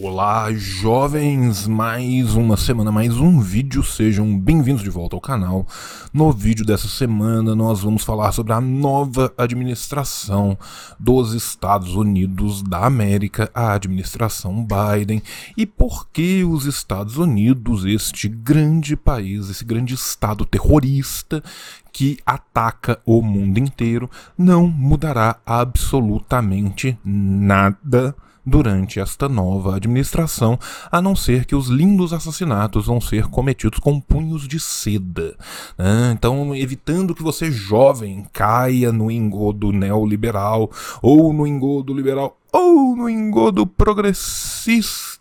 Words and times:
Olá, 0.00 0.50
jovens! 0.54 1.66
Mais 1.66 2.34
uma 2.34 2.56
semana, 2.56 2.90
mais 2.90 3.18
um 3.18 3.40
vídeo. 3.40 3.84
Sejam 3.84 4.38
bem-vindos 4.38 4.82
de 4.82 4.88
volta 4.88 5.14
ao 5.14 5.20
canal. 5.20 5.66
No 6.14 6.32
vídeo 6.32 6.64
dessa 6.64 6.88
semana, 6.88 7.54
nós 7.54 7.82
vamos 7.82 8.02
falar 8.02 8.32
sobre 8.32 8.54
a 8.54 8.60
nova 8.60 9.34
administração 9.36 10.56
dos 10.98 11.34
Estados 11.34 11.94
Unidos 11.94 12.62
da 12.62 12.86
América, 12.86 13.50
a 13.52 13.74
administração 13.74 14.66
Biden, 14.66 15.22
e 15.58 15.66
por 15.66 16.08
que 16.08 16.42
os 16.42 16.64
Estados 16.64 17.18
Unidos, 17.18 17.84
este 17.84 18.30
grande 18.30 18.96
país, 18.96 19.50
esse 19.50 19.62
grande 19.62 19.92
estado 19.92 20.46
terrorista 20.46 21.44
que 21.92 22.16
ataca 22.24 22.98
o 23.04 23.20
mundo 23.20 23.58
inteiro, 23.58 24.08
não 24.38 24.66
mudará 24.66 25.36
absolutamente 25.44 26.98
nada 27.04 28.16
durante 28.44 28.98
esta 29.00 29.28
nova 29.28 29.76
administração, 29.76 30.58
a 30.90 31.00
não 31.00 31.14
ser 31.14 31.44
que 31.44 31.54
os 31.54 31.68
lindos 31.68 32.12
assassinatos 32.12 32.86
vão 32.86 33.00
ser 33.00 33.26
cometidos 33.28 33.78
com 33.78 34.00
punhos 34.00 34.48
de 34.48 34.58
seda. 34.58 35.36
Né? 35.78 36.12
Então, 36.12 36.54
evitando 36.54 37.14
que 37.14 37.22
você, 37.22 37.50
jovem, 37.50 38.26
caia 38.32 38.92
no 38.92 39.10
engodo 39.10 39.72
neoliberal 39.72 40.70
ou 41.00 41.32
no 41.32 41.46
engodo 41.46 41.94
liberal 41.94 42.36
ou 42.52 42.94
no 42.94 43.08
engodo 43.08 43.66
progressista, 43.66 45.11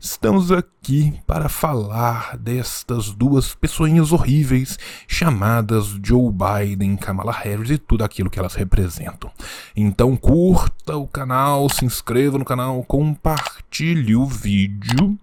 estamos 0.00 0.50
aqui 0.50 1.14
para 1.26 1.48
falar 1.48 2.36
destas 2.36 3.10
duas 3.10 3.54
pessoinhas 3.54 4.12
horríveis 4.12 4.78
chamadas 5.06 5.98
Joe 6.02 6.30
Biden, 6.30 6.96
Kamala 6.96 7.32
Harris 7.32 7.70
e 7.70 7.78
tudo 7.78 8.04
aquilo 8.04 8.30
que 8.30 8.38
elas 8.38 8.54
representam. 8.54 9.30
Então 9.74 10.16
curta 10.16 10.96
o 10.96 11.06
canal, 11.06 11.68
se 11.68 11.84
inscreva 11.84 12.38
no 12.38 12.44
canal, 12.44 12.82
compartilhe 12.84 14.14
o 14.14 14.26
vídeo 14.26 15.18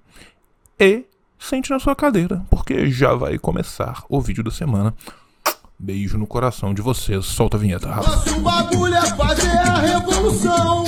e 0.80 1.06
sente 1.38 1.69
na 1.72 1.80
sua 1.80 1.95
cadeira, 1.95 2.45
porque 2.50 2.89
já 2.89 3.13
vai 3.13 3.38
começar 3.38 4.03
o 4.08 4.22
vídeo 4.22 4.44
da 4.44 4.52
semana. 4.52 4.94
Beijo 5.84 6.16
no 6.16 6.28
coração 6.28 6.76
de 6.76 6.82
vocês. 6.82 7.26
Solta 7.26 7.58
a 7.58 7.60
vinheta, 7.60 7.90
Rafa. 7.90 8.12
Nosso 8.12 8.40
bagulho 8.42 8.94
é 8.94 9.06
fazer 9.16 9.50
a 9.50 9.80
revolução. 9.80 10.86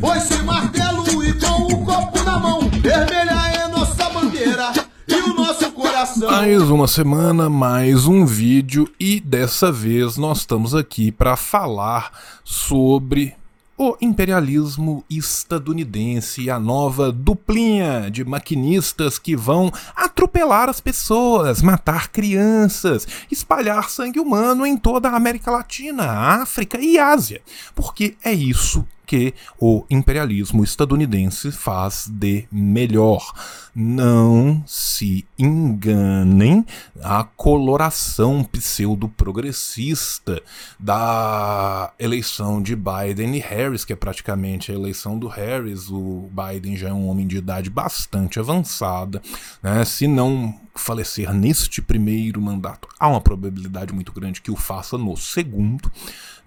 Foi 0.00 0.42
martelo 0.42 1.22
e 1.22 1.34
com 1.34 1.64
o 1.64 1.84
copo 1.84 2.22
na 2.22 2.38
mão. 2.38 2.60
Vermelha 2.80 3.52
é 3.52 3.68
nossa 3.68 4.08
bandeira 4.08 4.72
e 5.06 5.14
o 5.16 5.34
nosso 5.34 5.70
coração. 5.72 6.30
Mais 6.30 6.62
uma 6.62 6.88
semana, 6.88 7.50
mais 7.50 8.06
um 8.06 8.24
vídeo 8.24 8.90
e 8.98 9.20
dessa 9.20 9.70
vez 9.70 10.16
nós 10.16 10.38
estamos 10.38 10.74
aqui 10.74 11.12
para 11.12 11.36
falar 11.36 12.10
sobre 12.42 13.34
o 13.78 13.96
imperialismo 14.00 15.04
estadunidense 15.10 16.42
e 16.42 16.50
a 16.50 16.58
nova 16.58 17.12
duplinha 17.12 18.10
de 18.10 18.24
maquinistas 18.24 19.18
que 19.18 19.36
vão 19.36 19.70
atropelar 19.94 20.68
as 20.68 20.80
pessoas, 20.80 21.60
matar 21.60 22.08
crianças, 22.08 23.06
espalhar 23.30 23.90
sangue 23.90 24.18
humano 24.18 24.64
em 24.66 24.76
toda 24.76 25.10
a 25.10 25.16
América 25.16 25.50
Latina, 25.50 26.04
África 26.42 26.78
e 26.80 26.98
Ásia. 26.98 27.42
Porque 27.74 28.16
é 28.24 28.32
isso 28.32 28.86
que 29.06 29.32
o 29.58 29.84
imperialismo 29.88 30.64
estadunidense 30.64 31.52
faz 31.52 32.08
de 32.10 32.46
melhor. 32.50 33.32
Não 33.74 34.62
se 34.66 35.24
enganem, 35.38 36.66
a 37.02 37.24
coloração 37.24 38.42
pseudo-progressista 38.42 40.42
da 40.78 41.92
eleição 41.98 42.60
de 42.60 42.74
Biden 42.74 43.36
e 43.36 43.38
Harris, 43.38 43.84
que 43.84 43.92
é 43.92 43.96
praticamente 43.96 44.72
a 44.72 44.74
eleição 44.74 45.18
do 45.18 45.28
Harris, 45.28 45.88
o 45.90 46.28
Biden 46.32 46.76
já 46.76 46.88
é 46.88 46.92
um 46.92 47.08
homem 47.08 47.26
de 47.26 47.36
idade 47.36 47.70
bastante 47.70 48.40
avançada, 48.40 49.22
né? 49.62 49.84
se 49.84 50.08
não 50.08 50.58
falecer 50.74 51.32
neste 51.32 51.80
primeiro 51.80 52.40
mandato, 52.40 52.88
há 52.98 53.08
uma 53.08 53.20
probabilidade 53.20 53.92
muito 53.92 54.12
grande 54.12 54.42
que 54.42 54.50
o 54.50 54.56
faça 54.56 54.98
no 54.98 55.16
segundo, 55.16 55.90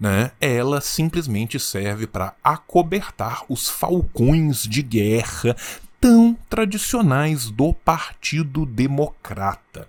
né? 0.00 0.32
Ela 0.40 0.80
simplesmente 0.80 1.60
serve 1.60 2.06
para 2.06 2.34
acobertar 2.42 3.44
os 3.48 3.68
falcões 3.68 4.62
de 4.62 4.82
guerra 4.82 5.54
tão 6.00 6.34
tradicionais 6.48 7.50
do 7.50 7.74
Partido 7.74 8.64
Democrata. 8.64 9.86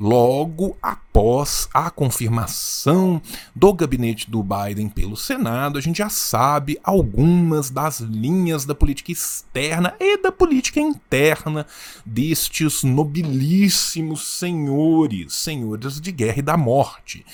Logo 0.00 0.76
após 0.82 1.68
a 1.72 1.88
confirmação 1.88 3.22
do 3.54 3.72
gabinete 3.72 4.28
do 4.28 4.42
Biden 4.42 4.88
pelo 4.88 5.16
Senado, 5.16 5.78
a 5.78 5.80
gente 5.80 5.98
já 5.98 6.08
sabe 6.08 6.76
algumas 6.82 7.70
das 7.70 8.00
linhas 8.00 8.64
da 8.64 8.74
política 8.74 9.12
externa 9.12 9.94
e 10.00 10.20
da 10.20 10.32
política 10.32 10.80
interna 10.80 11.64
destes 12.04 12.82
nobilíssimos 12.82 14.26
senhores, 14.26 15.32
senhores 15.34 16.00
de 16.00 16.10
guerra 16.10 16.40
e 16.40 16.42
da 16.42 16.56
morte. 16.56 17.24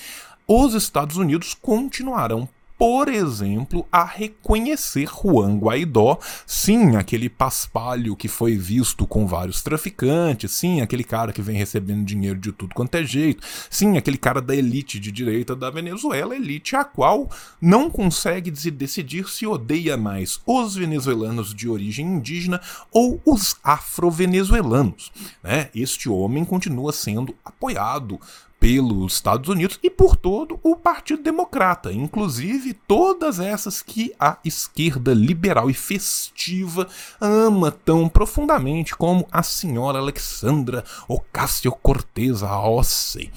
Os 0.51 0.73
Estados 0.73 1.15
Unidos 1.15 1.53
continuarão 1.53 2.49
por 2.79 3.09
exemplo, 3.09 3.85
a 3.91 4.05
reconhecer 4.05 5.05
Juan 5.05 5.57
Guaidó, 5.57 6.17
sim, 6.47 6.95
aquele 6.95 7.27
paspalho 7.27 8.15
que 8.15 8.29
foi 8.29 8.55
visto 8.55 9.05
com 9.05 9.27
vários 9.27 9.61
traficantes, 9.61 10.53
sim, 10.53 10.79
aquele 10.79 11.03
cara 11.03 11.33
que 11.33 11.41
vem 11.41 11.57
recebendo 11.57 12.05
dinheiro 12.05 12.39
de 12.39 12.53
tudo 12.53 12.73
quanto 12.73 12.95
é 12.95 13.03
jeito, 13.03 13.45
sim, 13.69 13.97
aquele 13.97 14.17
cara 14.17 14.41
da 14.41 14.55
elite 14.55 14.97
de 14.97 15.11
direita 15.11 15.57
da 15.57 15.69
Venezuela, 15.69 16.33
elite 16.33 16.73
a 16.73 16.85
qual 16.85 17.29
não 17.61 17.91
consegue 17.91 18.49
decidir 18.49 19.27
se 19.27 19.45
odeia 19.45 19.97
mais 19.97 20.39
os 20.45 20.75
venezuelanos 20.75 21.53
de 21.53 21.67
origem 21.67 22.05
indígena 22.05 22.61
ou 22.93 23.21
os 23.25 23.57
afro-venezuelanos. 23.61 25.11
Né? 25.43 25.69
Este 25.75 26.07
homem 26.07 26.45
continua 26.45 26.93
sendo 26.93 27.35
apoiado 27.43 28.21
pelos 28.59 29.13
Estados 29.13 29.47
Unidos 29.49 29.79
e 29.81 29.89
por 29.89 30.15
todo 30.15 30.59
o 30.61 30.75
Partido 30.75 31.23
Democrata, 31.23 31.93
inclusive 31.93 32.73
todas 32.73 33.39
essas 33.39 33.81
que 33.81 34.13
a 34.19 34.37
esquerda 34.43 35.13
liberal 35.13 35.69
e 35.69 35.73
festiva 35.73 36.87
ama 37.21 37.71
tão 37.71 38.09
profundamente, 38.09 38.95
como 38.95 39.27
a 39.31 39.41
senhora 39.41 39.99
Alexandra 39.99 40.83
Ocasio-Cortez 41.07 42.41
Rossi. 42.41 43.31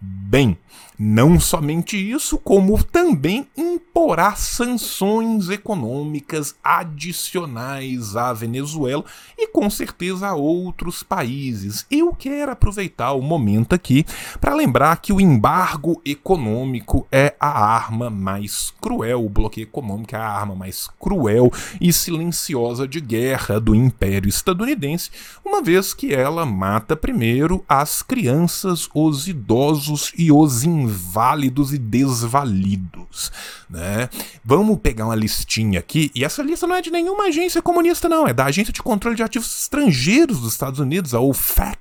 Bem, 0.00 0.58
não 0.98 1.38
somente 1.38 1.96
isso, 1.96 2.38
como 2.38 2.82
também 2.82 3.46
imporá 3.56 4.34
sanções 4.34 5.48
econômicas 5.50 6.54
adicionais 6.64 8.16
à 8.16 8.32
Venezuela 8.32 9.04
e 9.36 9.46
com 9.48 9.68
certeza 9.68 10.28
a 10.28 10.34
outros 10.34 11.02
países. 11.02 11.86
Eu 11.90 12.14
quero 12.14 12.52
aproveitar 12.52 13.12
o 13.12 13.20
momento 13.20 13.74
aqui 13.74 14.04
para 14.40 14.54
lembrar 14.54 14.96
que 14.96 15.12
o 15.12 15.20
embargo 15.20 16.00
econômico 16.04 17.06
é 17.12 17.34
a 17.38 17.48
arma 17.48 18.08
mais 18.08 18.72
cruel, 18.80 19.24
o 19.24 19.28
bloqueio 19.28 19.64
econômico 19.64 20.14
é 20.14 20.18
a 20.18 20.28
arma 20.28 20.54
mais 20.54 20.88
cruel 20.98 21.52
e 21.80 21.92
silenciosa 21.92 22.88
de 22.88 23.00
guerra 23.00 23.60
do 23.60 23.74
Império 23.74 24.28
Estadunidense, 24.28 25.10
uma 25.44 25.62
vez 25.62 25.92
que 25.92 26.14
ela 26.14 26.46
mata 26.46 26.96
primeiro 26.96 27.64
as 27.68 28.02
crianças, 28.02 28.88
os 28.94 29.28
idosos 29.28 30.12
e 30.16 30.32
os 30.32 30.64
inválidos 30.68 31.72
e 31.72 31.78
desvalidos, 31.78 33.32
né? 33.68 34.08
Vamos 34.44 34.78
pegar 34.78 35.06
uma 35.06 35.14
listinha 35.14 35.78
aqui, 35.78 36.10
e 36.14 36.24
essa 36.24 36.42
lista 36.42 36.66
não 36.66 36.76
é 36.76 36.82
de 36.82 36.90
nenhuma 36.90 37.24
agência 37.24 37.62
comunista 37.62 38.08
não, 38.08 38.26
é 38.26 38.32
da 38.32 38.44
Agência 38.44 38.72
de 38.72 38.82
Controle 38.82 39.16
de 39.16 39.22
Ativos 39.22 39.62
Estrangeiros 39.62 40.40
dos 40.40 40.52
Estados 40.52 40.80
Unidos, 40.80 41.14
a 41.14 41.20
OFAC, 41.20 41.78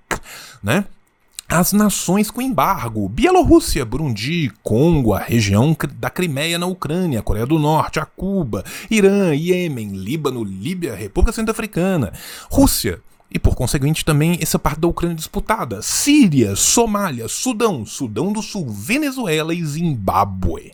né? 0.63 0.85
As 1.47 1.74
nações 1.74 2.31
com 2.31 2.41
embargo: 2.41 3.07
Bielorrússia, 3.07 3.85
Burundi, 3.85 4.51
Congo, 4.63 5.13
a 5.13 5.19
região 5.19 5.78
da 6.00 6.09
Crimeia 6.09 6.57
na 6.57 6.66
Ucrânia, 6.66 7.22
Coreia 7.22 7.45
do 7.45 7.59
Norte, 7.59 8.00
a 8.00 8.06
Cuba, 8.06 8.66
Irã, 8.90 9.34
Iêmen, 9.35 9.91
Líbano, 9.91 10.44
Líbia, 10.44 10.95
República 10.95 11.31
Centro-Africana, 11.31 12.13
Rússia, 12.50 13.00
e 13.35 13.39
por 13.39 13.53
conseguinte 13.53 14.05
também 14.05 14.37
essa 14.39 14.57
parte 14.57 14.79
da 14.79 14.87
Ucrânia 14.87 15.13
disputada. 15.13 15.81
Síria, 15.81 16.55
Somália, 16.55 17.27
Sudão, 17.27 17.85
Sudão 17.85 18.31
do 18.31 18.41
Sul, 18.41 18.69
Venezuela 18.69 19.53
e 19.53 19.61
Zimbábue. 19.65 20.71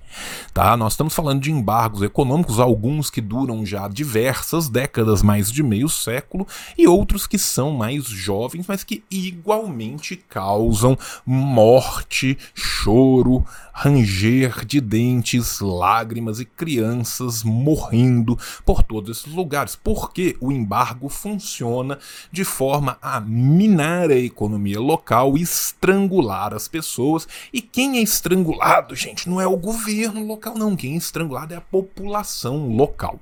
Tá? 0.53 0.77
Nós 0.77 0.93
estamos 0.93 1.15
falando 1.15 1.41
de 1.41 1.51
embargos 1.51 2.03
econômicos, 2.03 2.59
alguns 2.59 3.09
que 3.09 3.19
duram 3.19 3.65
já 3.65 3.87
diversas 3.87 4.69
décadas, 4.69 5.23
mais 5.23 5.51
de 5.51 5.63
meio 5.63 5.89
século, 5.89 6.45
e 6.77 6.87
outros 6.87 7.25
que 7.25 7.39
são 7.39 7.71
mais 7.71 8.03
jovens, 8.05 8.67
mas 8.67 8.83
que 8.83 9.03
igualmente 9.09 10.15
causam 10.15 10.95
morte, 11.25 12.37
choro, 12.53 13.43
ranger 13.73 14.63
de 14.65 14.79
dentes, 14.79 15.59
lágrimas 15.61 16.39
e 16.39 16.45
crianças 16.45 17.43
morrendo 17.43 18.37
por 18.63 18.83
todos 18.83 19.17
esses 19.17 19.33
lugares. 19.33 19.75
Porque 19.75 20.37
o 20.39 20.51
embargo 20.51 21.09
funciona 21.09 21.97
de 22.31 22.43
forma 22.51 22.97
a 23.01 23.19
minar 23.19 24.11
a 24.11 24.15
economia 24.15 24.79
local, 24.79 25.37
estrangular 25.37 26.53
as 26.53 26.67
pessoas. 26.67 27.27
E 27.51 27.61
quem 27.61 27.97
é 27.97 28.01
estrangulado, 28.01 28.95
gente, 28.95 29.29
não 29.29 29.39
é 29.39 29.47
o 29.47 29.57
governo 29.57 30.23
local, 30.25 30.55
não. 30.55 30.75
Quem 30.75 30.93
é 30.93 30.97
estrangulado 30.97 31.53
é 31.53 31.57
a 31.57 31.61
população 31.61 32.67
local. 32.75 33.19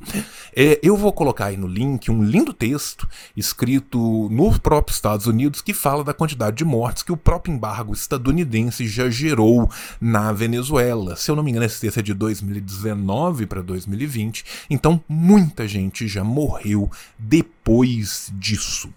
É, 0.56 0.80
eu 0.82 0.98
vou 0.98 1.14
colocar 1.14 1.46
aí 1.46 1.58
no 1.58 1.68
link 1.68 2.10
um 2.10 2.24
lindo 2.24 2.52
texto 2.52 3.08
escrito 3.38 4.28
no 4.32 4.60
próprio 4.60 4.94
Estados 4.94 5.28
Unidos 5.28 5.62
que 5.62 5.74
fala 5.74 6.04
da 6.04 6.14
quantidade 6.14 6.58
de 6.58 6.66
mortes 6.66 7.04
que 7.04 7.12
o 7.12 7.18
próprio 7.18 7.54
embargo 7.54 7.94
estadunidense 7.94 8.88
já 8.88 9.10
gerou 9.10 9.70
na 10.02 10.34
Venezuela. 10.34 11.16
Se 11.16 11.30
eu 11.30 11.36
não 11.36 11.44
me 11.44 11.52
engano, 11.52 11.66
esse 11.66 11.80
texto 11.80 12.00
é 12.00 12.04
de 12.04 12.14
2019 12.14 13.46
para 13.46 13.62
2020. 13.62 14.44
Então, 14.70 15.02
muita 15.08 15.68
gente 15.68 16.08
já 16.08 16.24
morreu 16.24 16.90
depois 17.18 17.59
disso. 18.34 18.92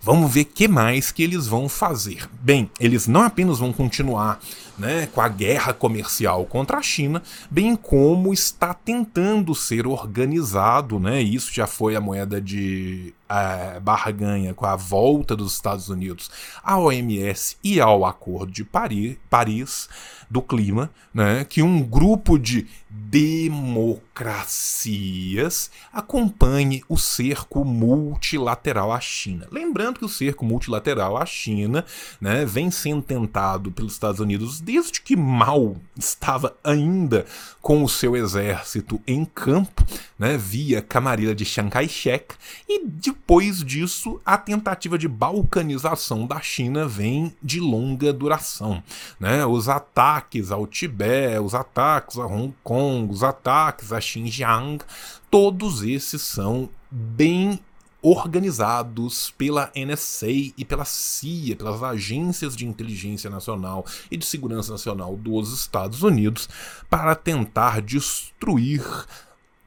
Vamos 0.00 0.32
ver 0.32 0.44
que 0.44 0.68
mais 0.68 1.10
que 1.10 1.22
eles 1.22 1.46
vão 1.46 1.68
fazer. 1.68 2.28
Bem, 2.40 2.70
eles 2.78 3.06
não 3.06 3.22
apenas 3.22 3.58
vão 3.58 3.72
continuar 3.72 4.40
né, 4.78 5.06
com 5.06 5.20
a 5.20 5.28
guerra 5.28 5.72
comercial 5.72 6.46
contra 6.46 6.78
a 6.78 6.82
China, 6.82 7.22
bem 7.50 7.74
como 7.74 8.32
está 8.32 8.72
tentando 8.72 9.54
ser 9.54 9.86
organizado, 9.86 11.00
né, 11.00 11.20
isso 11.20 11.52
já 11.52 11.66
foi 11.66 11.96
a 11.96 12.00
moeda 12.00 12.40
de 12.40 13.12
é, 13.28 13.80
barganha 13.80 14.54
com 14.54 14.64
a 14.64 14.76
volta 14.76 15.36
dos 15.36 15.52
Estados 15.52 15.88
Unidos 15.88 16.30
à 16.62 16.78
OMS 16.78 17.56
e 17.62 17.80
ao 17.80 18.04
Acordo 18.04 18.52
de 18.52 18.64
Paris, 18.64 19.16
Paris 19.28 19.88
do 20.30 20.40
Clima, 20.42 20.90
né, 21.12 21.44
que 21.44 21.60
um 21.62 21.82
grupo 21.82 22.38
de 22.38 22.66
democracias 22.90 25.70
acompanhe 25.92 26.82
o 26.88 26.96
cerco 26.98 27.64
multilateral 27.64 28.92
à 28.92 29.00
China. 29.00 29.48
Lembrando 29.50 29.98
que 30.00 30.04
o 30.04 30.08
cerco 30.08 30.44
multilateral 30.44 31.16
à 31.16 31.24
China 31.24 31.82
né, 32.20 32.44
vem 32.44 32.70
sendo 32.70 33.00
tentado 33.02 33.72
pelos 33.72 33.94
Estados 33.94 34.20
Unidos 34.20 34.60
desde 34.68 35.00
que 35.00 35.16
Mao 35.16 35.78
estava 35.96 36.54
ainda 36.62 37.24
com 37.62 37.82
o 37.82 37.88
seu 37.88 38.14
exército 38.14 39.00
em 39.06 39.24
campo, 39.24 39.82
né, 40.18 40.36
via 40.36 40.82
Camarilla 40.82 41.34
de 41.34 41.42
Chiang 41.42 41.70
Kai-shek, 41.70 42.34
e 42.68 42.84
depois 42.84 43.64
disso 43.64 44.20
a 44.26 44.36
tentativa 44.36 44.98
de 44.98 45.08
balcanização 45.08 46.26
da 46.26 46.38
China 46.42 46.86
vem 46.86 47.34
de 47.42 47.60
longa 47.60 48.12
duração. 48.12 48.82
Né, 49.18 49.46
os 49.46 49.70
ataques 49.70 50.52
ao 50.52 50.66
Tibete, 50.66 51.38
os 51.38 51.54
ataques 51.54 52.18
a 52.18 52.26
Hong 52.26 52.54
Kong, 52.62 53.10
os 53.10 53.22
ataques 53.22 53.90
a 53.90 53.98
Xinjiang, 53.98 54.84
todos 55.30 55.82
esses 55.82 56.20
são 56.20 56.68
bem 56.90 57.58
organizados 58.02 59.32
pela 59.32 59.72
NSA 59.74 60.52
e 60.56 60.64
pela 60.64 60.84
CIA, 60.84 61.56
pelas 61.56 61.82
agências 61.82 62.56
de 62.56 62.66
inteligência 62.66 63.28
nacional 63.28 63.84
e 64.10 64.16
de 64.16 64.24
segurança 64.24 64.72
nacional 64.72 65.16
dos 65.16 65.52
Estados 65.52 66.02
Unidos, 66.02 66.48
para 66.88 67.14
tentar 67.14 67.82
destruir 67.82 68.84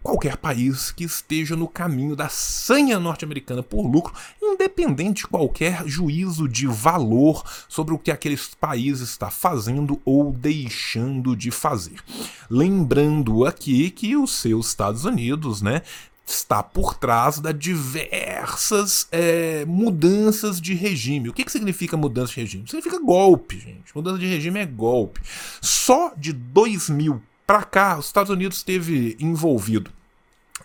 qualquer 0.02 0.36
país 0.38 0.92
que 0.92 1.04
esteja 1.04 1.56
no 1.56 1.68
caminho 1.68 2.16
da 2.16 2.28
sanha 2.28 3.00
norte-americana 3.00 3.62
por 3.62 3.86
lucro, 3.86 4.14
independente 4.42 5.22
de 5.22 5.28
qualquer 5.28 5.88
juízo 5.88 6.48
de 6.48 6.66
valor 6.68 7.44
sobre 7.68 7.94
o 7.94 8.00
que 8.00 8.12
aquele 8.12 8.40
país 8.60 9.00
está 9.00 9.30
fazendo 9.30 10.02
ou 10.04 10.32
deixando 10.32 11.36
de 11.36 11.52
fazer. 11.52 12.00
Lembrando 12.50 13.46
aqui 13.46 13.92
que 13.92 14.16
os 14.16 14.32
seus 14.32 14.68
Estados 14.68 15.06
Unidos, 15.06 15.62
né, 15.62 15.84
está 16.26 16.64
por 16.64 16.96
trás 16.96 17.40
das 17.40 17.58
diversas 17.58 19.08
é, 19.12 19.66
mudanças 19.66 20.62
de 20.62 20.74
regime. 20.74 21.30
O 21.30 21.34
que, 21.34 21.44
que 21.44 21.52
significa 21.52 21.98
mudança 21.98 22.34
de 22.34 22.42
regime? 22.42 22.66
Significa 22.68 23.00
golpe, 23.00 23.60
gente. 23.60 23.96
Mudança 23.96 24.18
de 24.18 24.28
regime 24.28 24.60
é 24.60 24.66
golpe. 24.66 25.22
Só 25.62 26.14
de 26.16 26.32
2000 26.32 27.22
para 27.46 27.64
cá, 27.64 27.98
os 27.98 28.06
Estados 28.06 28.30
Unidos 28.30 28.58
esteve 28.58 29.18
envolvido 29.20 29.92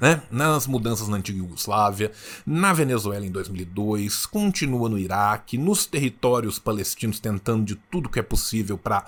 né, 0.01 0.23
nas 0.31 0.67
mudanças 0.67 1.09
na 1.09 1.17
antiga 1.17 1.39
Iugoslávia, 1.39 2.13
na 2.45 2.73
Venezuela 2.73 3.25
em 3.25 3.31
2002, 3.31 4.27
continua 4.27 4.89
no 4.89 4.99
Iraque, 4.99 5.57
nos 5.59 5.87
territórios 5.87 6.59
palestinos 6.59 7.19
tentando 7.19 7.65
de 7.65 7.77
tudo 7.91 8.09
que 8.09 8.19
é 8.19 8.23
possível 8.23 8.77
para 8.77 9.07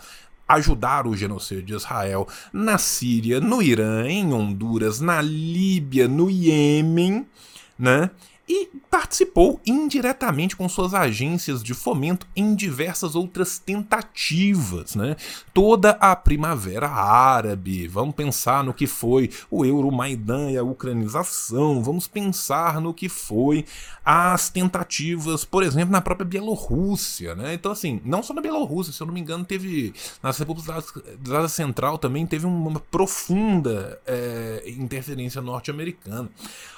ajudar 0.49 1.07
o 1.07 1.15
genocídio 1.15 1.63
de 1.63 1.75
Israel, 1.75 2.27
na 2.53 2.79
Síria, 2.79 3.39
no 3.39 3.63
Irã, 3.63 4.07
em 4.09 4.33
Honduras, 4.33 5.01
na 5.01 5.21
Líbia, 5.21 6.09
no 6.09 6.31
Iêmen, 6.31 7.27
né? 7.79 8.11
E 8.49 8.71
participou 8.91 9.61
indiretamente 9.67 10.57
com 10.57 10.67
suas 10.69 10.95
agências 10.95 11.63
de 11.63 11.75
fomento 11.75 12.27
em 12.35 12.55
diversas 12.55 13.15
outras 13.15 13.59
tentativas, 13.59 14.95
né? 14.95 15.17
Toda 15.53 15.91
a 16.01 16.17
primavera 16.17 16.89
árabe, 16.89 17.87
vamos 17.87 18.15
pensar 18.15 18.65
no 18.65 18.73
que 18.73 18.87
foi 18.87 19.31
o 19.51 19.67
Euromaidan 19.67 20.51
e 20.51 20.57
a 20.57 20.63
ucranização, 20.63 21.83
vamos 21.83 22.09
pensar 22.09 22.81
no 22.81 22.95
que 22.95 23.09
foi 23.09 23.67
as 24.03 24.49
tentativas, 24.49 25.45
por 25.45 25.63
exemplo, 25.63 25.93
na 25.93 26.01
própria 26.01 26.25
Bielorrússia, 26.25 27.35
né? 27.35 27.53
Então 27.53 27.73
assim, 27.73 28.01
não 28.03 28.23
só 28.23 28.33
na 28.33 28.41
Bielorrússia, 28.41 28.95
se 28.95 29.03
eu 29.03 29.07
não 29.07 29.13
me 29.13 29.21
engano, 29.21 29.45
teve 29.45 29.93
nas 30.23 30.39
repúblicas 30.39 30.87
da 31.21 31.39
Ásia 31.39 31.49
Central 31.49 31.99
também 31.99 32.27
teve 32.27 32.47
uma 32.47 32.81
profunda 32.81 34.01
é, 34.07 34.65
interferência 34.67 35.43
norte-americana. 35.43 36.31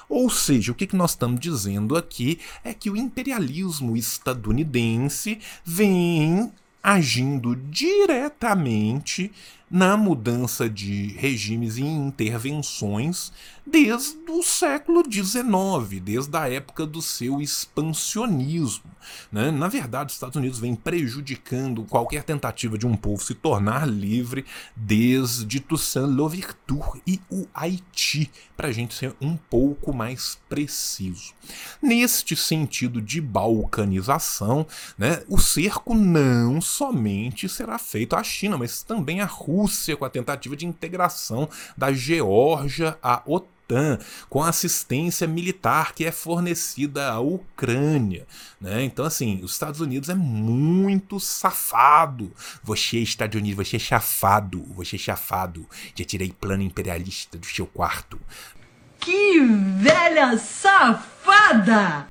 Ou 0.09 0.29
seja, 0.29 0.73
o 0.73 0.75
que, 0.75 0.85
que 0.85 0.95
nós 0.95 1.11
estamos 1.11 1.39
dizendo 1.39 1.60
aqui 1.95 2.39
é 2.63 2.73
que 2.73 2.89
o 2.89 2.97
imperialismo 2.97 3.95
estadunidense 3.95 5.39
vem 5.63 6.51
agindo 6.83 7.55
diretamente 7.55 9.31
na 9.71 9.95
mudança 9.95 10.69
de 10.69 11.15
regimes 11.17 11.77
e 11.77 11.83
intervenções 11.83 13.31
desde 13.65 14.17
o 14.29 14.43
século 14.43 15.01
XIX, 15.09 16.01
desde 16.01 16.35
a 16.35 16.49
época 16.49 16.85
do 16.85 17.01
seu 17.01 17.39
expansionismo. 17.39 18.91
Né? 19.31 19.49
Na 19.49 19.69
verdade, 19.69 20.07
os 20.07 20.13
Estados 20.13 20.35
Unidos 20.35 20.59
vem 20.59 20.75
prejudicando 20.75 21.83
qualquer 21.85 22.23
tentativa 22.23 22.77
de 22.77 22.85
um 22.85 22.97
povo 22.97 23.23
se 23.23 23.33
tornar 23.33 23.87
livre 23.87 24.45
desde 24.75 25.59
Toussaint 25.61 26.07
Louverture 26.07 27.01
e 27.07 27.19
o 27.29 27.47
Haiti, 27.53 28.29
para 28.57 28.67
a 28.67 28.71
gente 28.71 28.93
ser 28.93 29.15
um 29.21 29.37
pouco 29.37 29.93
mais 29.93 30.37
preciso. 30.49 31.33
Neste 31.81 32.35
sentido 32.35 33.01
de 33.01 33.21
balcanização, 33.21 34.67
né, 34.97 35.23
o 35.29 35.37
cerco 35.37 35.95
não 35.95 36.59
somente 36.59 37.47
será 37.47 37.77
feito 37.77 38.15
à 38.15 38.23
China, 38.23 38.57
mas 38.57 38.83
também 38.83 39.21
à 39.21 39.25
Rússia 39.25 39.60
Rússia 39.61 39.95
com 39.95 40.05
a 40.05 40.09
tentativa 40.09 40.55
de 40.55 40.65
integração 40.65 41.47
da 41.77 41.93
Geórgia 41.93 42.97
à 43.01 43.21
OTAN, 43.25 43.99
com 44.27 44.41
a 44.41 44.49
assistência 44.49 45.27
militar 45.27 45.93
que 45.93 46.03
é 46.03 46.11
fornecida 46.11 47.11
à 47.11 47.19
Ucrânia. 47.19 48.25
Né? 48.59 48.83
Então, 48.83 49.05
assim, 49.05 49.39
os 49.43 49.51
Estados 49.51 49.79
Unidos 49.79 50.09
é 50.09 50.15
muito 50.15 51.19
safado. 51.19 52.33
Você, 52.63 52.97
Estados 52.97 53.39
Unidos, 53.39 53.67
você 53.67 53.75
é 53.75 53.79
chafado, 53.79 54.63
você 54.73 54.95
é 54.95 54.99
chafado. 54.99 55.67
Já 55.95 56.03
tirei 56.03 56.31
plano 56.31 56.63
imperialista 56.63 57.37
do 57.37 57.45
seu 57.45 57.67
quarto. 57.67 58.19
Que 58.99 59.39
velha 59.39 60.37
safada! 60.37 61.20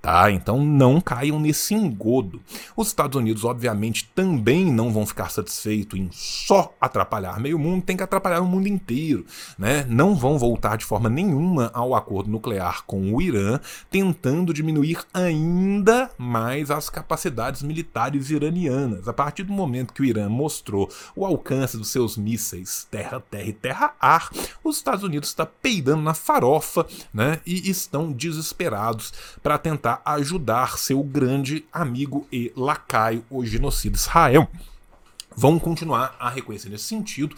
Tá, 0.00 0.30
então 0.30 0.62
não 0.62 1.00
caiam 1.00 1.40
nesse 1.40 1.74
engodo. 1.74 2.40
Os 2.76 2.88
Estados 2.88 3.16
Unidos, 3.16 3.44
obviamente, 3.44 4.10
também 4.14 4.70
não 4.70 4.92
vão 4.92 5.06
ficar 5.06 5.30
satisfeitos 5.30 5.98
em 5.98 6.08
só 6.12 6.74
atrapalhar 6.80 7.40
meio 7.40 7.58
mundo, 7.58 7.84
tem 7.84 7.96
que 7.96 8.02
atrapalhar 8.02 8.40
o 8.40 8.46
mundo 8.46 8.68
inteiro, 8.68 9.24
né? 9.58 9.84
Não 9.88 10.14
vão 10.14 10.38
voltar 10.38 10.76
de 10.76 10.84
forma 10.84 11.08
nenhuma 11.08 11.70
ao 11.74 11.94
acordo 11.94 12.30
nuclear 12.30 12.84
com 12.84 13.14
o 13.14 13.22
Irã, 13.22 13.60
tentando 13.90 14.52
diminuir 14.52 15.00
ainda 15.12 16.10
mais 16.18 16.70
as 16.70 16.90
capacidades 16.90 17.62
militares 17.62 18.30
iranianas. 18.30 19.08
A 19.08 19.12
partir 19.12 19.42
do 19.42 19.52
momento 19.52 19.94
que 19.94 20.02
o 20.02 20.04
Irã 20.04 20.28
mostrou 20.28 20.90
o 21.16 21.24
alcance 21.24 21.76
dos 21.76 21.88
seus 21.88 22.16
mísseis 22.16 22.86
terra-terra 22.90 23.48
e 23.48 23.52
terra-ar, 23.52 24.30
os 24.62 24.76
Estados 24.76 25.04
Unidos 25.04 25.28
está 25.28 25.46
peidando 25.46 26.02
na 26.02 26.14
farofa 26.14 26.86
né, 27.12 27.40
e 27.46 27.70
estão 27.70 28.12
desesperados 28.12 28.99
para 29.42 29.58
tentar 29.58 30.02
ajudar 30.04 30.78
seu 30.78 31.02
grande 31.02 31.64
amigo 31.72 32.26
e 32.32 32.52
lacaio, 32.56 33.24
o 33.30 33.44
genocida 33.44 33.96
Israel 33.96 34.48
vão 35.36 35.58
continuar 35.58 36.16
a 36.18 36.28
reconhecer 36.28 36.68
nesse 36.68 36.84
sentido 36.84 37.36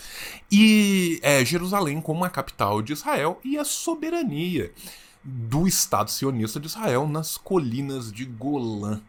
e 0.50 1.20
é, 1.22 1.44
Jerusalém 1.44 2.00
como 2.00 2.24
a 2.24 2.30
capital 2.30 2.82
de 2.82 2.92
Israel 2.92 3.38
e 3.44 3.58
a 3.58 3.64
soberania 3.64 4.72
do 5.22 5.68
Estado 5.68 6.10
sionista 6.10 6.58
de 6.58 6.66
Israel 6.66 7.06
nas 7.06 7.36
colinas 7.36 8.10
de 8.10 8.24
Golã. 8.24 9.00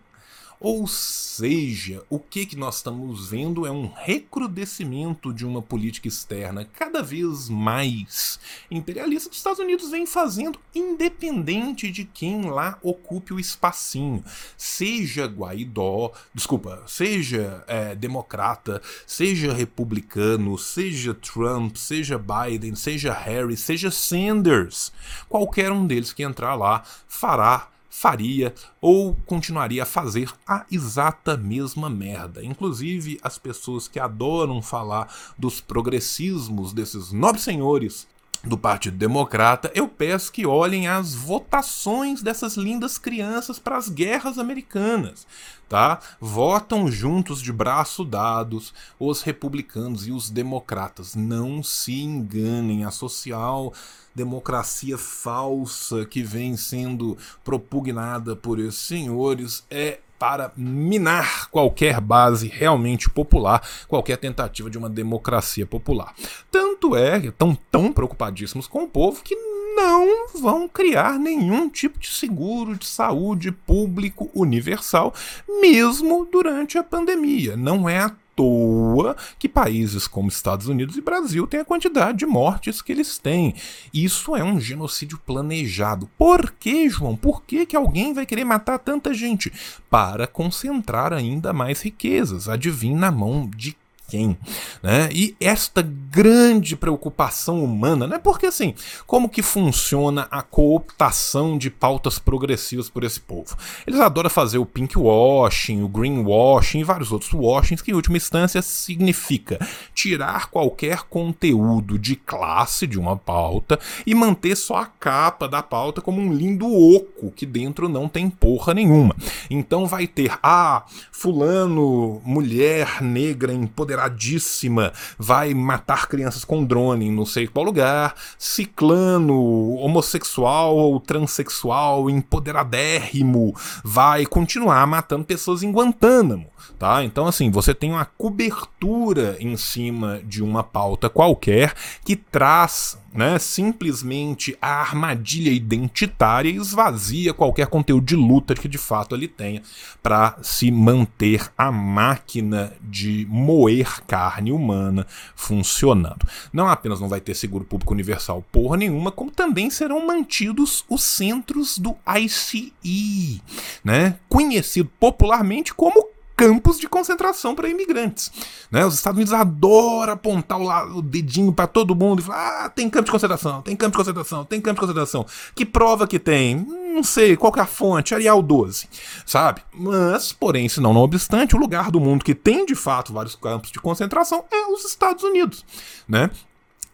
Ou 0.60 0.88
seja, 0.88 2.04
o 2.10 2.20
que, 2.20 2.46
que 2.46 2.56
nós 2.56 2.78
estamos 2.78 3.28
vendo 3.28 3.66
é 3.66 3.72
um 3.72 3.92
recrudescimento 3.94 5.34
de 5.34 5.46
uma 5.46 5.62
política 5.62 6.08
externa 6.08 6.66
cada 6.66 7.02
vez 7.02 7.50
mais 7.50 8.40
imperialista 8.72 9.30
que 9.30 9.34
os 9.34 9.40
Estados 9.40 9.60
Unidos 9.60 9.92
vem 9.92 10.06
fazendo, 10.06 10.60
independente 10.74 11.92
de 11.92 12.06
quem 12.06 12.50
lá 12.50 12.78
ocupe 12.82 13.34
o 13.34 13.40
espacinho. 13.40 14.24
Seja 14.58 15.26
Guaidó, 15.26 16.12
desculpa, 16.34 16.84
seja 16.88 17.64
é, 17.68 17.96
democrata, 17.96 18.82
seja 19.06 19.54
republicano, 19.54 20.58
seja 20.58 21.14
Trump, 21.14 21.76
seja 21.76 22.18
Biden, 22.18 22.76
seja 22.76 23.14
Harris, 23.14 23.60
seja 23.60 23.92
Sanders. 23.92 24.92
Qualquer 25.28 25.72
um 25.72 25.86
deles 25.86 26.14
que 26.14 26.24
entrar 26.24 26.56
lá 26.56 26.84
fará 27.08 27.73
faria 27.96 28.56
ou 28.82 29.16
continuaria 29.28 29.84
a 29.84 29.86
fazer 29.86 30.34
a 30.48 30.66
exata 30.72 31.38
mesma 31.38 31.92
merda. 31.92 32.44
Inclusive, 32.44 33.20
as 33.22 33.38
pessoas 33.38 33.88
que 33.88 34.00
adoram 34.00 34.64
falar 34.64 35.14
dos 35.38 35.62
progressismos 35.62 36.74
desses 36.74 37.12
nobres 37.12 37.44
senhores 37.44 38.08
do 38.44 38.58
Partido 38.58 38.98
Democrata, 38.98 39.72
eu 39.74 39.88
peço 39.88 40.32
que 40.32 40.46
olhem 40.46 40.86
as 40.86 41.16
votações 41.16 42.22
dessas 42.22 42.58
lindas 42.58 42.98
crianças 42.98 43.58
para 43.58 43.78
as 43.78 43.88
guerras 43.88 44.38
americanas, 44.38 45.26
tá? 45.70 46.00
Votam 46.20 46.92
juntos 46.92 47.42
de 47.42 47.54
braço 47.54 48.04
dados 48.04 48.74
os 49.00 49.22
republicanos 49.22 50.06
e 50.08 50.12
os 50.12 50.30
democratas. 50.30 51.16
Não 51.16 51.64
se 51.64 52.02
enganem, 52.02 52.84
a 52.84 52.92
social 52.92 53.74
democracia 54.14 54.98
falsa 54.98 56.06
que 56.06 56.22
vem 56.22 56.58
sendo 56.58 57.18
propugnada 57.46 58.36
por 58.36 58.60
esses 58.60 58.82
senhores 58.82 59.66
é 59.72 60.00
para 60.24 60.54
minar 60.56 61.50
qualquer 61.50 62.00
base 62.00 62.48
realmente 62.48 63.10
popular, 63.10 63.62
qualquer 63.90 64.16
tentativa 64.16 64.70
de 64.70 64.78
uma 64.78 64.90
democracia 64.90 65.66
popular. 65.66 66.16
Tanto 66.50 66.96
é 66.96 67.20
que 67.20 67.28
estão 67.28 67.54
tão 67.70 67.92
preocupadíssimos 67.92 68.66
com 68.66 68.84
o 68.84 68.88
povo 68.88 69.22
que 69.22 69.36
não 69.76 70.30
vão 70.40 70.66
criar 70.66 71.20
nenhum 71.20 71.68
tipo 71.68 72.00
de 72.00 72.08
seguro 72.08 72.78
de 72.78 72.86
saúde 72.86 73.52
público 73.52 74.32
universal, 74.34 75.14
mesmo 75.60 76.26
durante 76.32 76.78
a 76.78 76.84
pandemia. 76.86 77.58
Não 77.58 77.90
é 77.90 78.00
à 78.00 78.10
toa 78.36 79.16
que 79.38 79.50
países 79.50 80.08
como 80.08 80.30
Estados 80.30 80.68
Unidos 80.68 80.98
e 80.98 81.02
Brasil 81.02 81.46
têm 81.48 81.60
a 81.60 81.66
quantidade 81.66 82.20
de 82.20 82.26
mortes 82.26 82.82
que 82.82 82.92
eles 82.92 83.18
têm. 83.18 83.56
Isso 83.94 84.36
é 84.36 84.44
um 84.44 84.60
genocídio 84.60 85.20
planejado. 85.26 86.10
Por 86.18 86.52
que, 86.52 86.90
João? 86.90 87.16
Por 87.16 87.44
que, 87.44 87.66
que 87.66 87.76
alguém 87.76 88.14
vai 88.14 88.26
querer 88.26 88.46
matar 88.46 88.80
tanta 88.80 89.14
gente? 89.14 89.52
Para 89.90 90.28
concentrar 90.28 91.14
ainda 91.14 91.54
mais 91.54 91.82
riquezas. 91.82 92.50
Adivinha 92.50 92.98
na 92.98 93.12
mão 93.12 93.50
de 93.56 93.76
quem. 94.14 94.38
Né? 94.84 95.10
E 95.12 95.36
esta 95.42 95.82
grande 95.82 96.76
preocupação 96.76 97.64
humana, 97.64 98.06
né? 98.06 98.20
porque 98.20 98.46
assim, 98.46 98.76
como 99.08 99.28
que 99.28 99.42
funciona 99.42 100.28
a 100.30 100.44
cooptação 100.44 101.58
de 101.58 101.72
pautas 101.72 102.20
progressivas 102.20 102.92
por 102.92 103.04
esse 103.04 103.20
povo? 103.20 103.58
Eles 103.88 104.00
adoram 104.00 104.30
fazer 104.30 104.60
o 104.60 104.68
pink 104.68 104.96
washing, 104.96 105.82
o 105.82 105.88
green 105.88 106.24
washing 106.24 106.82
e 106.82 106.84
vários 106.84 107.12
outros 107.12 107.34
washings, 107.34 107.82
que 107.82 107.90
em 107.90 107.96
última 107.96 108.18
instância 108.18 108.62
significa 108.62 109.58
tirar 109.96 110.52
qualquer 110.52 111.04
conteúdo 111.10 111.98
de 111.98 112.16
classe 112.16 112.86
de 112.86 113.00
uma 113.00 113.18
pauta 113.18 113.80
e 114.06 114.14
manter 114.14 114.56
só 114.56 114.76
a 114.76 114.86
capa 114.86 115.48
da 115.48 115.64
pauta 115.64 116.02
como 116.02 116.22
um 116.22 116.32
lindo 116.32 116.68
oco 116.68 117.32
que 117.32 117.48
dentro 117.48 117.90
não 117.90 118.08
tem 118.08 118.30
porra 118.30 118.76
nenhuma. 118.76 119.16
Então 119.50 119.88
vai 119.88 120.06
ter, 120.06 120.38
ah, 120.44 120.86
fulano, 121.12 122.22
mulher 122.24 123.02
negra 123.02 123.52
empoderada 123.52 124.03
empoderadíssima 124.04 124.92
vai 125.18 125.54
matar 125.54 126.08
crianças 126.08 126.44
com 126.44 126.64
drone 126.64 127.08
em 127.08 127.12
não 127.12 127.26
sei 127.26 127.48
qual 127.48 127.66
lugar, 127.66 128.16
ciclano, 128.38 129.76
homossexual 129.76 130.76
ou 130.76 131.00
transexual, 131.00 132.10
empoderadérrimo, 132.10 133.56
vai 133.84 134.26
continuar 134.26 134.86
matando 134.88 135.26
pessoas 135.26 135.64
em 135.64 135.72
Guantánamo. 135.72 136.48
Tá? 136.80 137.04
Então, 137.04 137.28
assim, 137.28 137.50
você 137.50 137.74
tem 137.74 137.92
uma 137.92 138.06
cobertura 138.06 139.38
em 139.40 139.56
cima 139.56 140.22
de 140.24 140.44
uma 140.44 140.64
pauta 140.64 141.10
qualquer 141.10 141.74
que 142.04 142.16
traz 142.16 142.98
né, 143.14 143.38
simplesmente 143.38 144.58
a 144.62 144.82
armadilha 144.82 145.52
identitária 145.52 146.50
esvazia 146.50 147.34
qualquer 147.34 147.68
conteúdo 147.68 148.06
de 148.06 148.16
luta 148.16 148.56
que 148.56 148.68
de 148.68 148.78
fato 148.78 149.16
ele 149.16 149.28
tenha 149.28 149.62
para 150.02 150.38
se 150.42 150.72
manter 150.72 151.52
a 151.58 151.72
máquina 151.72 152.74
de 152.82 153.28
moer 153.30 154.04
carne 154.06 154.52
humana 154.52 155.06
funcionando. 155.36 156.28
Não 156.52 156.68
apenas 156.68 157.00
não 157.00 157.08
vai 157.08 157.22
ter 157.22 157.36
seguro 157.36 157.66
público 157.66 157.94
universal 157.94 158.44
porra 158.52 158.78
nenhuma, 158.78 159.12
como 159.12 159.32
também 159.32 159.70
serão 159.70 160.06
mantidos 160.06 160.84
os 160.90 161.04
centros 161.04 161.78
do 161.78 161.96
ICE, 162.20 163.42
né, 163.84 164.18
conhecido 164.28 164.90
popularmente 165.00 165.74
como 165.74 166.13
campos 166.36 166.80
de 166.80 166.88
concentração 166.88 167.56
para 167.56 167.70
imigrantes. 167.70 168.32
Né? 168.72 168.86
Os 168.86 168.96
Estados 168.96 169.18
Unidos 169.18 169.34
adoram 169.34 170.14
apontar 170.14 170.60
o, 170.60 170.98
o 170.98 171.02
dedinho 171.02 171.54
para 171.54 171.68
todo 171.68 171.96
mundo 171.96 172.20
e 172.20 172.24
falar: 172.24 172.66
ah, 172.66 172.70
tem 172.70 172.90
campo 172.90 173.06
de 173.06 173.12
concentração, 173.12 173.62
tem 173.62 173.76
campo 173.76 173.92
de 173.92 173.98
concentração, 173.98 174.46
tem 174.46 174.62
campo 174.62 174.76
de 174.76 174.88
concentração. 174.88 175.26
Que 175.56 175.66
prova 175.66 176.08
que 176.08 176.20
tem? 176.20 176.56
Não 176.56 177.04
sei, 177.04 177.36
qual 177.36 177.54
é 177.58 177.62
a 177.62 177.66
fonte? 177.66 178.14
Arial 178.14 178.42
12, 178.42 178.88
sabe? 179.26 179.62
Mas, 179.74 180.32
porém, 180.32 180.70
se 180.70 180.80
não, 180.80 180.94
não 180.94 181.02
obstante, 181.02 181.56
o 181.56 181.60
lugar 181.60 181.90
do 181.90 182.00
mundo 182.00 182.24
que 182.24 182.36
tem 182.36 182.66
de 182.66 182.76
fato 182.76 183.14
vários 183.14 183.36
campos 183.36 183.72
de 183.72 183.80
concentração 183.80 184.46
é 184.52 184.68
os 184.68 184.86
Estados 184.86 185.24
Unidos, 185.24 185.66
né? 186.08 186.30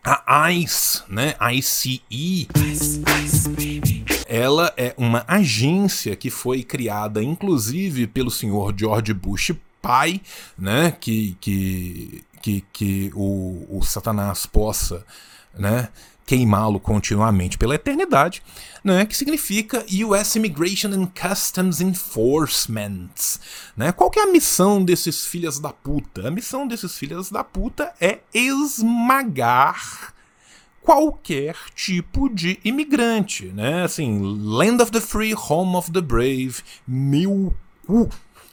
A 0.01 0.51
ICE, 0.53 1.03
né? 1.09 1.35
Ice, 1.53 2.01
ice, 2.09 3.03
ela 4.29 4.71
é 4.77 4.93
uma 4.95 5.25
agência 5.27 6.15
que 6.15 6.29
foi 6.29 6.63
criada, 6.63 7.21
inclusive, 7.23 8.05
pelo 8.05 8.29
senhor 8.29 8.73
George 8.77 9.13
Bush 9.13 9.51
pai, 9.81 10.21
né? 10.57 10.91
Que, 10.91 11.35
que, 11.41 12.23
que, 12.41 12.63
que 12.71 13.11
o, 13.15 13.65
o 13.69 13.81
Satanás 13.83 14.45
possa, 14.45 15.03
né? 15.57 15.89
queimá-lo 16.29 16.79
continuamente 16.79 17.57
pela 17.57 17.73
eternidade, 17.73 18.43
né, 18.83 19.03
que 19.03 19.17
significa 19.17 19.83
US 20.05 20.35
Immigration 20.35 20.89
and 20.89 21.07
Customs 21.07 21.81
Enforcement. 21.81 23.09
Né? 23.75 23.91
Qual 23.91 24.11
que 24.11 24.19
é 24.19 24.23
a 24.25 24.31
missão 24.31 24.85
desses 24.85 25.25
filhas 25.25 25.57
da 25.57 25.73
puta? 25.73 26.27
A 26.27 26.29
missão 26.29 26.67
desses 26.67 26.95
filhas 26.95 27.31
da 27.31 27.43
puta 27.43 27.91
é 27.99 28.19
esmagar 28.31 30.13
qualquer 30.89 31.55
tipo 31.75 32.27
de 32.27 32.59
imigrante, 32.65 33.45
né? 33.45 33.83
Assim, 33.83 34.19
Land 34.23 34.81
of 34.81 34.91
the 34.91 34.99
Free, 34.99 35.35
Home 35.35 35.75
of 35.75 35.91
the 35.91 36.01
Brave, 36.01 36.63
mil 36.87 37.53
cu. 37.85 38.09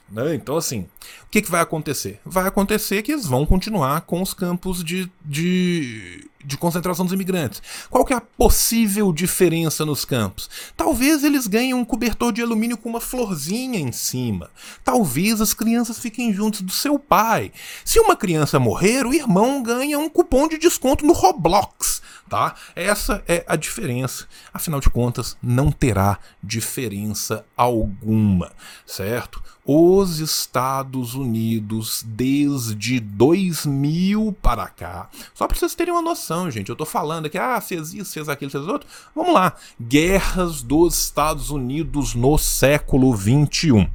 Né? 0.07 0.35
Então, 0.35 0.55
assim, 0.55 0.81
o 1.25 1.31
que, 1.31 1.41
que 1.41 1.51
vai 1.51 1.63
acontecer? 1.63 2.21
Vai 2.27 2.47
acontecer 2.47 3.01
que 3.01 3.13
eles 3.13 3.25
vão 3.25 3.47
continuar 3.47 4.03
com 4.03 4.21
os 4.21 4.35
campos 4.35 4.85
de, 4.85 5.11
de, 5.25 6.29
de 6.47 6.57
concentração 6.57 7.05
dos 7.05 7.13
imigrantes. 7.13 7.61
Qual 7.91 8.05
que 8.05 8.13
é 8.13 8.17
a 8.17 8.21
possível 8.21 9.13
diferença 9.13 9.85
nos 9.85 10.05
campos? 10.05 10.49
Talvez 10.77 11.25
eles 11.25 11.49
ganhem 11.49 11.75
um 11.75 11.85
cobertor 11.85 12.33
de 12.33 12.41
alumínio 12.41 12.77
com 12.77 12.89
uma 12.89 13.01
florzinha 13.01 13.81
em 13.81 13.91
cima. 13.91 14.49
Talvez 14.85 15.41
as 15.41 15.53
crianças 15.53 15.99
fiquem 15.99 16.33
juntos 16.33 16.61
do 16.61 16.73
seu 16.73 16.99
pai. 16.99 17.51
Se 17.85 17.99
uma 17.99 18.15
criança 18.15 18.61
morrer, 18.61 19.05
o 19.05 19.13
irmão 19.13 19.63
ganha 19.63 19.99
um 19.99 20.09
cupom 20.09 20.47
de 20.47 20.57
desconto 20.57 21.05
no 21.05 21.13
Roblox 21.13 22.01
tá? 22.29 22.55
Essa 22.75 23.23
é 23.27 23.45
a 23.47 23.57
diferença. 23.57 24.27
Afinal 24.53 24.81
de 24.81 24.91
contas, 24.91 25.37
não 25.43 25.71
terá 25.71 26.19
diferença 26.43 27.45
alguma, 27.57 28.53
certo? 28.85 29.43
Os 29.65 30.21
Estados 30.21 31.15
Unidos, 31.15 32.05
desde 32.07 33.01
2000 33.01 34.37
para 34.41 34.69
cá, 34.69 35.09
só 35.35 35.47
para 35.47 35.59
vocês 35.59 35.75
terem 35.75 35.93
uma 35.93 36.03
noção, 36.03 36.36
gente, 36.51 36.69
eu 36.69 36.77
tô 36.77 36.85
falando 36.85 37.27
aqui, 37.27 37.39
ah, 37.39 37.61
fez 37.61 37.95
isso, 37.95 38.13
fez 38.13 38.29
aquilo, 38.29 38.51
fez 38.51 38.67
outro. 38.67 38.89
Vamos 39.15 39.35
lá. 39.35 39.55
Guerras 39.81 40.63
dos 40.63 41.05
Estados 41.05 41.51
Unidos 41.51 42.15
no 42.15 42.37
século 42.39 43.15
21. 43.15 43.89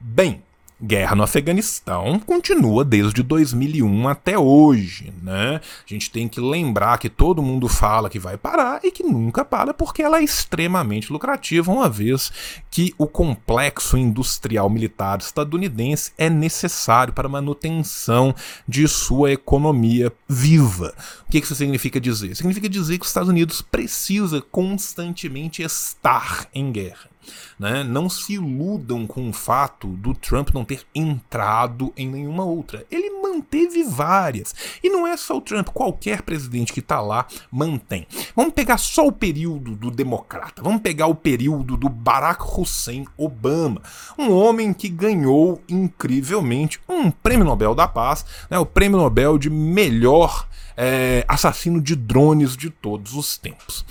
Bem, 0.00 0.42
Guerra 0.82 1.16
no 1.16 1.22
Afeganistão 1.22 2.18
continua 2.18 2.84
desde 2.84 3.22
2001 3.22 4.08
até 4.08 4.38
hoje, 4.38 5.10
né? 5.22 5.58
A 5.58 5.88
gente 5.88 6.10
tem 6.10 6.28
que 6.28 6.38
lembrar 6.38 6.98
que 6.98 7.08
todo 7.08 7.42
mundo 7.42 7.66
fala 7.66 8.10
que 8.10 8.18
vai 8.18 8.36
parar 8.36 8.80
e 8.84 8.90
que 8.90 9.02
nunca 9.02 9.42
para 9.42 9.72
porque 9.72 10.02
ela 10.02 10.18
é 10.18 10.22
extremamente 10.22 11.10
lucrativa, 11.10 11.72
uma 11.72 11.88
vez 11.88 12.30
que 12.70 12.94
o 12.98 13.06
complexo 13.06 13.96
industrial 13.96 14.68
militar 14.68 15.18
estadunidense 15.18 16.12
é 16.18 16.28
necessário 16.28 17.14
para 17.14 17.26
a 17.26 17.30
manutenção 17.30 18.34
de 18.68 18.86
sua 18.86 19.32
economia 19.32 20.12
viva. 20.28 20.94
O 21.26 21.30
que 21.30 21.38
isso 21.38 21.54
significa 21.54 21.98
dizer? 21.98 22.36
Significa 22.36 22.68
dizer 22.68 22.98
que 22.98 23.04
os 23.04 23.10
Estados 23.10 23.30
Unidos 23.30 23.62
precisa 23.62 24.42
constantemente 24.42 25.62
estar 25.62 26.46
em 26.52 26.70
guerra. 26.70 27.15
Né? 27.58 27.82
Não 27.84 28.08
se 28.08 28.34
iludam 28.34 29.06
com 29.06 29.28
o 29.28 29.32
fato 29.32 29.88
do 29.88 30.14
Trump 30.14 30.50
não 30.52 30.64
ter 30.64 30.82
entrado 30.94 31.92
em 31.96 32.08
nenhuma 32.08 32.44
outra. 32.44 32.84
Ele 32.90 33.10
manteve 33.10 33.82
várias. 33.84 34.54
E 34.82 34.88
não 34.88 35.06
é 35.06 35.16
só 35.16 35.36
o 35.36 35.40
Trump, 35.40 35.68
qualquer 35.68 36.22
presidente 36.22 36.72
que 36.72 36.80
está 36.80 37.00
lá 37.00 37.26
mantém. 37.50 38.06
Vamos 38.34 38.54
pegar 38.54 38.78
só 38.78 39.06
o 39.06 39.12
período 39.12 39.74
do 39.74 39.90
democrata. 39.90 40.62
Vamos 40.62 40.82
pegar 40.82 41.06
o 41.06 41.14
período 41.14 41.76
do 41.76 41.88
Barack 41.88 42.42
Hussein 42.42 43.06
Obama, 43.16 43.82
um 44.18 44.30
homem 44.32 44.72
que 44.72 44.88
ganhou 44.88 45.60
incrivelmente 45.68 46.80
um 46.88 47.10
prêmio 47.10 47.44
Nobel 47.44 47.74
da 47.74 47.88
Paz, 47.88 48.24
né, 48.50 48.58
o 48.58 48.66
prêmio 48.66 48.98
Nobel 48.98 49.38
de 49.38 49.50
melhor 49.50 50.46
é, 50.76 51.24
assassino 51.26 51.80
de 51.80 51.96
drones 51.96 52.56
de 52.56 52.70
todos 52.70 53.14
os 53.14 53.38
tempos. 53.38 53.84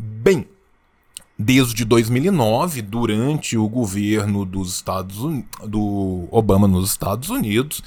Bem, 0.00 0.46
desde 1.42 1.86
2009, 1.86 2.82
durante 2.82 3.56
o 3.56 3.66
governo 3.66 4.44
dos 4.44 4.74
Estados 4.74 5.20
Unidos, 5.20 5.48
do 5.66 6.28
Obama 6.30 6.68
nos 6.68 6.90
Estados 6.90 7.30
Unidos, 7.30 7.82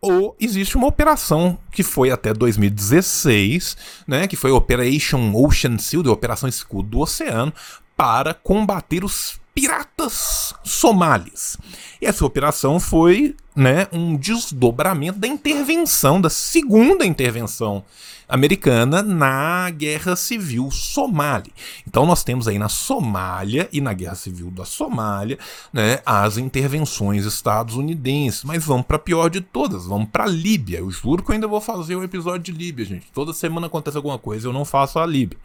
ou 0.00 0.36
existe 0.38 0.76
uma 0.76 0.86
operação 0.86 1.58
que 1.72 1.82
foi 1.82 2.12
até 2.12 2.32
2016, 2.32 3.76
né, 4.06 4.28
que 4.28 4.36
foi 4.36 4.52
Operation 4.52 5.32
Ocean 5.34 5.76
Shield, 5.78 6.08
Operação 6.08 6.48
Escudo 6.48 6.90
do 6.90 7.00
Oceano, 7.00 7.52
para 7.96 8.32
combater 8.32 9.02
os 9.02 9.40
piratas 9.56 10.54
somalis. 10.62 11.56
E 11.98 12.04
essa 12.04 12.26
operação 12.26 12.78
foi 12.78 13.34
né, 13.54 13.88
um 13.90 14.14
desdobramento 14.14 15.18
da 15.18 15.26
intervenção, 15.26 16.20
da 16.20 16.28
segunda 16.28 17.06
intervenção 17.06 17.82
americana 18.28 19.02
na 19.02 19.70
Guerra 19.70 20.14
Civil 20.14 20.70
Somali. 20.70 21.54
Então 21.88 22.04
nós 22.04 22.22
temos 22.22 22.46
aí 22.46 22.58
na 22.58 22.68
Somália 22.68 23.66
e 23.72 23.80
na 23.80 23.94
Guerra 23.94 24.14
Civil 24.14 24.50
da 24.50 24.66
Somália 24.66 25.38
né, 25.72 26.00
as 26.04 26.36
intervenções 26.36 27.24
estadunidenses. 27.24 28.44
Mas 28.44 28.62
vamos 28.62 28.84
para 28.84 28.96
a 28.96 29.00
pior 29.00 29.30
de 29.30 29.40
todas, 29.40 29.86
vamos 29.86 30.10
para 30.10 30.24
a 30.24 30.28
Líbia. 30.28 30.80
Eu 30.80 30.90
juro 30.90 31.22
que 31.22 31.30
eu 31.30 31.34
ainda 31.34 31.48
vou 31.48 31.62
fazer 31.62 31.96
um 31.96 32.04
episódio 32.04 32.52
de 32.52 32.52
Líbia, 32.52 32.84
gente. 32.84 33.06
Toda 33.14 33.32
semana 33.32 33.68
acontece 33.68 33.96
alguma 33.96 34.18
coisa, 34.18 34.48
eu 34.48 34.52
não 34.52 34.66
faço 34.66 34.98
a 34.98 35.06
Líbia. 35.06 35.38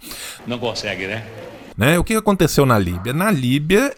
Não 0.45 0.59
consegue, 0.59 1.07
né? 1.07 1.25
Né? 1.77 1.97
O 1.97 2.03
que 2.03 2.15
aconteceu 2.15 2.65
na 2.65 2.77
Líbia? 2.77 3.13
Na 3.13 3.31
Líbia, 3.31 3.95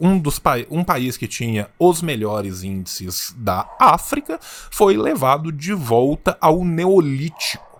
um, 0.00 0.18
dos 0.18 0.38
pa 0.38 0.56
um 0.70 0.82
país 0.82 1.16
que 1.16 1.28
tinha 1.28 1.68
os 1.78 2.02
melhores 2.02 2.62
índices 2.62 3.34
da 3.36 3.68
África 3.78 4.38
foi 4.42 4.96
levado 4.96 5.52
de 5.52 5.72
volta 5.72 6.36
ao 6.40 6.64
Neolítico. 6.64 7.75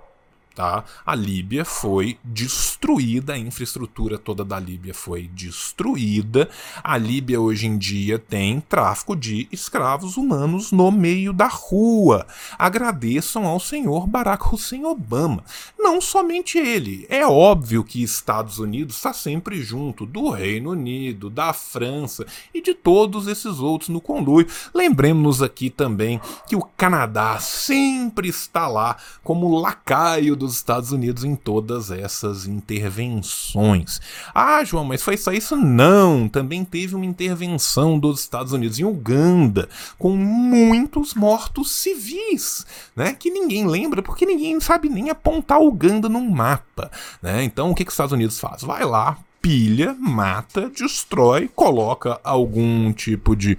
Tá? 0.57 0.85
A 1.05 1.15
Líbia 1.15 1.67
foi 1.67 2.17
destruída, 2.25 3.35
a 3.35 3.39
infraestrutura 3.39 4.17
toda 4.17 4.43
da 4.43 4.59
Líbia 4.59 4.95
foi 4.95 5.29
destruída. 5.29 6.49
A 6.83 6.97
Líbia 6.97 7.39
hoje 7.39 7.67
em 7.67 7.77
dia 7.77 8.19
tem 8.19 8.59
tráfico 8.63 9.15
de 9.15 9.47
escravos 9.53 10.17
humanos 10.17 10.73
no 10.73 10.91
meio 10.91 11.35
da 11.35 11.47
rua. 11.47 12.27
Agradeçam 12.59 13.45
ao 13.45 13.61
senhor 13.61 14.07
Barack 14.07 14.47
Hussein 14.51 14.87
Obama. 14.87 15.45
Não 15.79 16.01
somente 16.01 16.57
ele. 16.57 17.07
É 17.11 17.27
óbvio 17.27 17.85
que 17.85 18.03
Estados 18.03 18.59
Unidos 18.59 18.97
está 18.97 19.13
sempre 19.13 19.63
junto 19.63 20.07
do 20.07 20.31
Reino 20.31 20.71
Unido, 20.71 21.29
da 21.29 21.53
França 21.53 22.25
e 22.55 22.63
de 22.63 22.73
todos 22.73 23.27
esses 23.27 23.61
outros 23.61 23.91
no 23.91 24.01
conluio. 24.01 24.49
Lembremos-nos 24.75 25.43
aqui 25.43 25.69
também 25.69 26.19
que 26.49 26.57
o 26.57 26.63
Canadá 26.63 27.39
sempre 27.41 28.31
está 28.31 28.67
lá 28.67 28.97
como 29.23 29.61
lacaio 29.61 30.35
do 30.35 30.46
dos 30.47 30.57
Estados 30.57 30.93
Unidos 30.93 31.25
em 31.25 31.35
todas 31.35 31.91
essas 31.91 32.47
intervenções. 32.47 34.01
Ah, 34.35 34.65
João, 34.65 34.85
mas 34.85 35.03
foi 35.03 35.17
só 35.17 35.33
isso? 35.33 35.57
Não! 35.57 36.29
Também 36.29 36.65
teve 36.65 36.95
uma 36.95 37.05
intervenção 37.05 37.99
dos 37.99 38.21
Estados 38.21 38.53
Unidos 38.53 38.79
em 38.79 38.85
Uganda, 38.85 39.69
com 39.99 40.17
muitos 40.17 41.15
mortos 41.15 41.71
civis, 41.71 42.67
né? 42.95 43.15
Que 43.15 43.31
ninguém 43.31 43.67
lembra, 43.67 44.03
porque 44.03 44.25
ninguém 44.25 44.59
sabe 44.61 44.89
nem 44.89 45.11
apontar 45.11 45.61
Uganda 45.61 46.09
num 46.09 46.31
mapa. 46.31 46.91
Né? 47.23 47.45
Então, 47.45 47.71
o 47.71 47.75
que, 47.75 47.85
que 47.85 47.91
os 47.91 47.95
Estados 47.95 48.13
Unidos 48.13 48.39
faz? 48.39 48.63
Vai 48.63 48.85
lá, 48.85 49.19
pilha, 49.41 49.95
mata, 49.99 50.69
destrói, 50.69 51.49
coloca 51.55 52.21
algum 52.25 52.93
tipo 52.93 53.37
de 53.37 53.57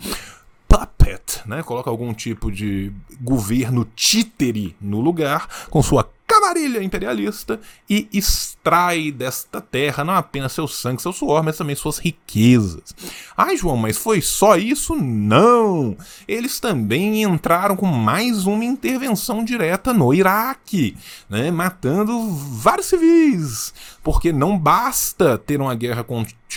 puppet, 0.67 1.41
né? 1.45 1.63
Coloca 1.63 1.89
algum 1.89 2.13
tipo 2.13 2.51
de 2.51 2.91
governo 3.21 3.87
títere 3.95 4.75
no 4.81 4.99
lugar 4.99 5.47
com 5.69 5.81
sua 5.81 6.03
camarilha 6.47 6.81
imperialista 6.81 7.59
e 7.89 8.07
extrai 8.13 9.11
desta 9.11 9.59
terra 9.59 10.03
não 10.03 10.13
apenas 10.13 10.53
seu 10.53 10.67
sangue, 10.67 11.01
seu 11.01 11.11
suor, 11.11 11.43
mas 11.43 11.57
também 11.57 11.75
suas 11.75 11.97
riquezas. 11.97 12.95
Ai, 13.35 13.57
João, 13.57 13.75
mas 13.75 13.97
foi 13.97 14.21
só 14.21 14.55
isso? 14.55 14.95
Não! 14.95 15.97
Eles 16.27 16.59
também 16.59 17.23
entraram 17.23 17.75
com 17.75 17.85
mais 17.85 18.45
uma 18.45 18.63
intervenção 18.63 19.43
direta 19.43 19.93
no 19.93 20.13
Iraque, 20.13 20.97
né, 21.29 21.51
matando 21.51 22.29
vários 22.31 22.87
civis, 22.87 23.73
porque 24.03 24.31
não 24.31 24.57
basta 24.57 25.37
ter 25.37 25.59
uma 25.59 25.75
guerra 25.75 26.03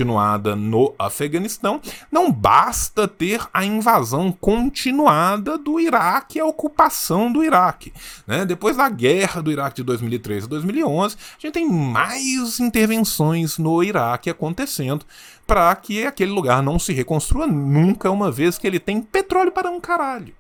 continuada 0.01 0.57
no 0.57 0.95
Afeganistão, 0.99 1.79
não 2.11 2.33
basta 2.33 3.07
ter 3.07 3.47
a 3.53 3.67
invasão 3.67 4.33
continuada 4.33 5.59
do 5.59 5.79
Iraque, 5.79 6.41
a 6.41 6.47
ocupação 6.47 7.31
do 7.31 7.45
Iraque. 7.45 7.93
Né? 8.27 8.47
Depois 8.47 8.79
da 8.79 8.89
guerra 8.89 9.43
do 9.43 9.53
Iraque 9.53 9.77
de 9.77 9.83
2013 9.83 10.47
a 10.47 10.49
2011, 10.49 11.17
a 11.17 11.41
gente 11.41 11.53
tem 11.53 11.69
mais 11.69 12.59
intervenções 12.61 13.59
no 13.59 13.83
Iraque 13.83 14.31
acontecendo 14.31 15.05
para 15.47 15.75
que 15.77 16.07
aquele 16.07 16.33
lugar 16.33 16.63
não 16.63 16.79
se 16.79 16.95
reconstrua 16.95 17.47
nunca, 17.47 18.11
uma 18.11 18.31
vez 18.31 18.57
que 18.57 18.67
ele 18.67 18.81
tem 18.81 19.03
petróleo 19.03 19.53
para 19.53 19.71
um 19.71 19.81
caralho. 19.81 20.33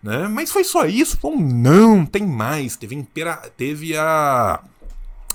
Né? 0.00 0.28
Mas 0.28 0.52
foi 0.52 0.62
só 0.62 0.86
isso? 0.86 1.18
Bom, 1.20 1.36
não, 1.36 2.06
tem 2.06 2.24
mais. 2.24 2.76
Teve, 2.76 2.94
impera 2.94 3.36
teve 3.56 3.96
a 3.96 4.60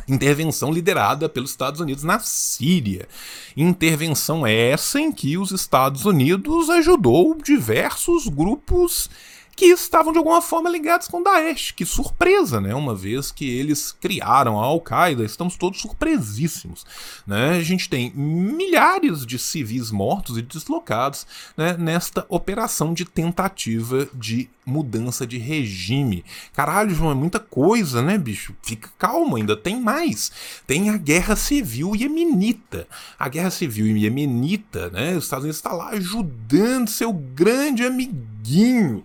intervenção 0.07 0.71
liderada 0.71 1.27
pelos 1.29 1.51
Estados 1.51 1.79
Unidos 1.79 2.03
na 2.03 2.19
Síria. 2.19 3.07
Intervenção 3.55 4.45
essa 4.45 4.99
em 4.99 5.11
que 5.11 5.37
os 5.37 5.51
Estados 5.51 6.05
Unidos 6.05 6.69
ajudou 6.69 7.35
diversos 7.35 8.27
grupos 8.27 9.09
que 9.55 9.65
estavam 9.65 10.11
de 10.11 10.17
alguma 10.17 10.41
forma 10.41 10.69
ligados 10.69 11.07
com 11.07 11.21
Daesh. 11.21 11.71
Que 11.71 11.85
surpresa, 11.85 12.59
né? 12.59 12.73
Uma 12.73 12.95
vez 12.95 13.31
que 13.31 13.49
eles 13.49 13.91
criaram 13.91 14.59
a 14.59 14.65
Al-Qaeda, 14.65 15.23
estamos 15.23 15.55
todos 15.55 15.81
surpresíssimos. 15.81 16.85
Né? 17.25 17.51
A 17.57 17.63
gente 17.63 17.87
tem 17.87 18.11
milhares 18.15 19.25
de 19.25 19.37
civis 19.37 19.91
mortos 19.91 20.37
e 20.37 20.41
deslocados 20.41 21.27
né, 21.55 21.75
nesta 21.77 22.25
operação 22.29 22.93
de 22.93 23.05
tentativa 23.05 24.07
de 24.13 24.49
mudança 24.65 25.27
de 25.27 25.37
regime. 25.37 26.23
Caralho, 26.53 26.95
João, 26.95 27.11
é 27.11 27.15
muita 27.15 27.39
coisa, 27.39 28.01
né, 28.01 28.17
bicho? 28.17 28.55
Fica 28.63 28.89
calmo, 28.97 29.35
ainda 29.35 29.57
tem 29.57 29.79
mais. 29.79 30.31
Tem 30.65 30.89
a 30.89 30.97
guerra 30.97 31.35
civil 31.35 31.95
iemenita. 31.95 32.87
A 33.19 33.27
guerra 33.27 33.49
civil 33.49 33.85
iemenita, 33.97 34.89
né? 34.89 35.15
Os 35.15 35.25
Estados 35.25 35.43
Unidos 35.43 35.57
está 35.57 35.73
lá 35.73 35.89
ajudando 35.89 36.87
seu 36.87 37.11
grande 37.11 37.83
amiguinho 37.83 39.03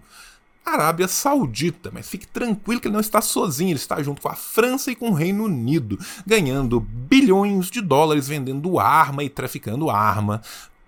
Arábia 0.69 1.09
Saudita, 1.09 1.91
mas 1.93 2.09
fique 2.09 2.27
tranquilo 2.27 2.81
que 2.81 2.89
ele 2.89 2.95
não 2.95 3.01
está 3.01 3.21
sozinho, 3.21 3.71
ele 3.71 3.79
está 3.79 4.03
junto 4.03 4.23
com 4.23 4.29
a 4.29 4.35
França 4.35 4.91
e 4.91 4.97
com 4.97 5.11
o 5.11 5.15
Reino 5.15 5.45
Unido, 5.45 5.99
ganhando 6.27 6.81
bilhões 6.81 7.71
de 7.71 7.81
dólares 7.81 8.29
vendendo 8.29 8.79
arma 8.79 9.23
e 9.25 9.29
traficando 9.29 9.91
arma 9.91 10.43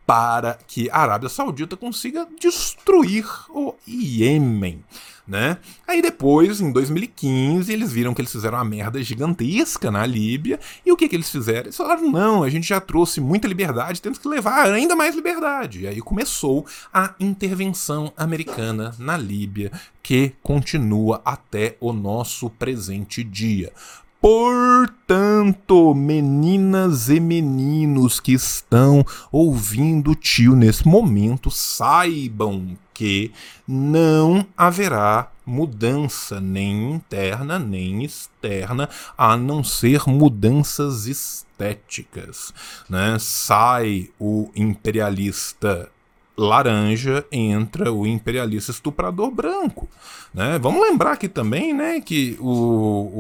para 0.07 0.59
que 0.67 0.91
a 0.91 0.99
Arábia 0.99 1.29
Saudita 1.29 1.77
consiga 1.77 2.27
destruir 2.41 3.25
o 3.49 3.75
Iêmen. 3.87 4.83
Né? 5.31 5.59
Aí 5.87 6.03
depois, 6.03 6.61
em 6.61 6.73
2015, 6.73 7.73
eles 7.73 7.93
viram 7.93 8.13
que 8.13 8.21
eles 8.21 8.33
fizeram 8.33 8.59
uma 8.59 8.65
merda 8.65 9.01
gigantesca 9.01 9.89
na 9.89 10.05
Líbia. 10.05 10.59
E 10.85 10.91
o 10.91 10.97
que, 10.97 11.09
que 11.09 11.15
eles 11.15 11.31
fizeram? 11.31 11.67
Eles 11.67 11.77
falaram: 11.77 12.11
não, 12.11 12.43
a 12.43 12.51
gente 12.51 12.67
já 12.67 12.81
trouxe 12.81 13.21
muita 13.21 13.47
liberdade, 13.47 14.03
temos 14.03 14.19
que 14.19 14.27
levar 14.27 14.69
ainda 14.69 14.97
mais 14.97 15.15
liberdade. 15.15 15.83
E 15.83 15.87
aí 15.87 16.01
começou 16.01 16.67
a 16.93 17.15
intervenção 17.21 18.13
americana 18.17 18.93
na 18.99 19.17
Líbia, 19.17 19.71
que 20.03 20.33
continua 20.43 21.23
até 21.25 21.77
o 21.79 21.93
nosso 21.93 22.51
presente 22.51 23.23
dia. 23.23 23.73
Portanto, 24.21 25.95
meninas 25.95 27.09
e 27.09 27.21
meninos 27.21 28.19
que 28.19 28.33
estão 28.33 29.07
ouvindo 29.31 30.11
o 30.11 30.15
tio 30.17 30.57
nesse 30.57 30.89
momento, 30.89 31.53
saibam 31.53 32.77
que 33.01 33.33
não 33.67 34.47
haverá 34.55 35.33
mudança 35.47 36.39
nem 36.39 36.93
interna 36.93 37.59
nem 37.59 38.05
externa, 38.05 38.91
a 39.17 39.39
não 39.39 39.65
ser 39.65 40.07
mudanças 40.07 41.07
estéticas. 41.07 42.53
Né? 42.91 43.17
Sai 43.19 44.11
o 44.21 44.51
imperialista 44.55 45.91
laranja 46.37 47.25
entra 47.31 47.93
o 47.93 48.07
imperialista 48.07 48.71
estuprador 48.71 49.31
branco. 49.31 49.89
Né? 50.33 50.59
Vamos 50.59 50.81
lembrar 50.83 51.13
aqui 51.13 51.29
também 51.29 51.75
né, 51.75 52.01
que 52.01 52.37
o, 52.41 52.47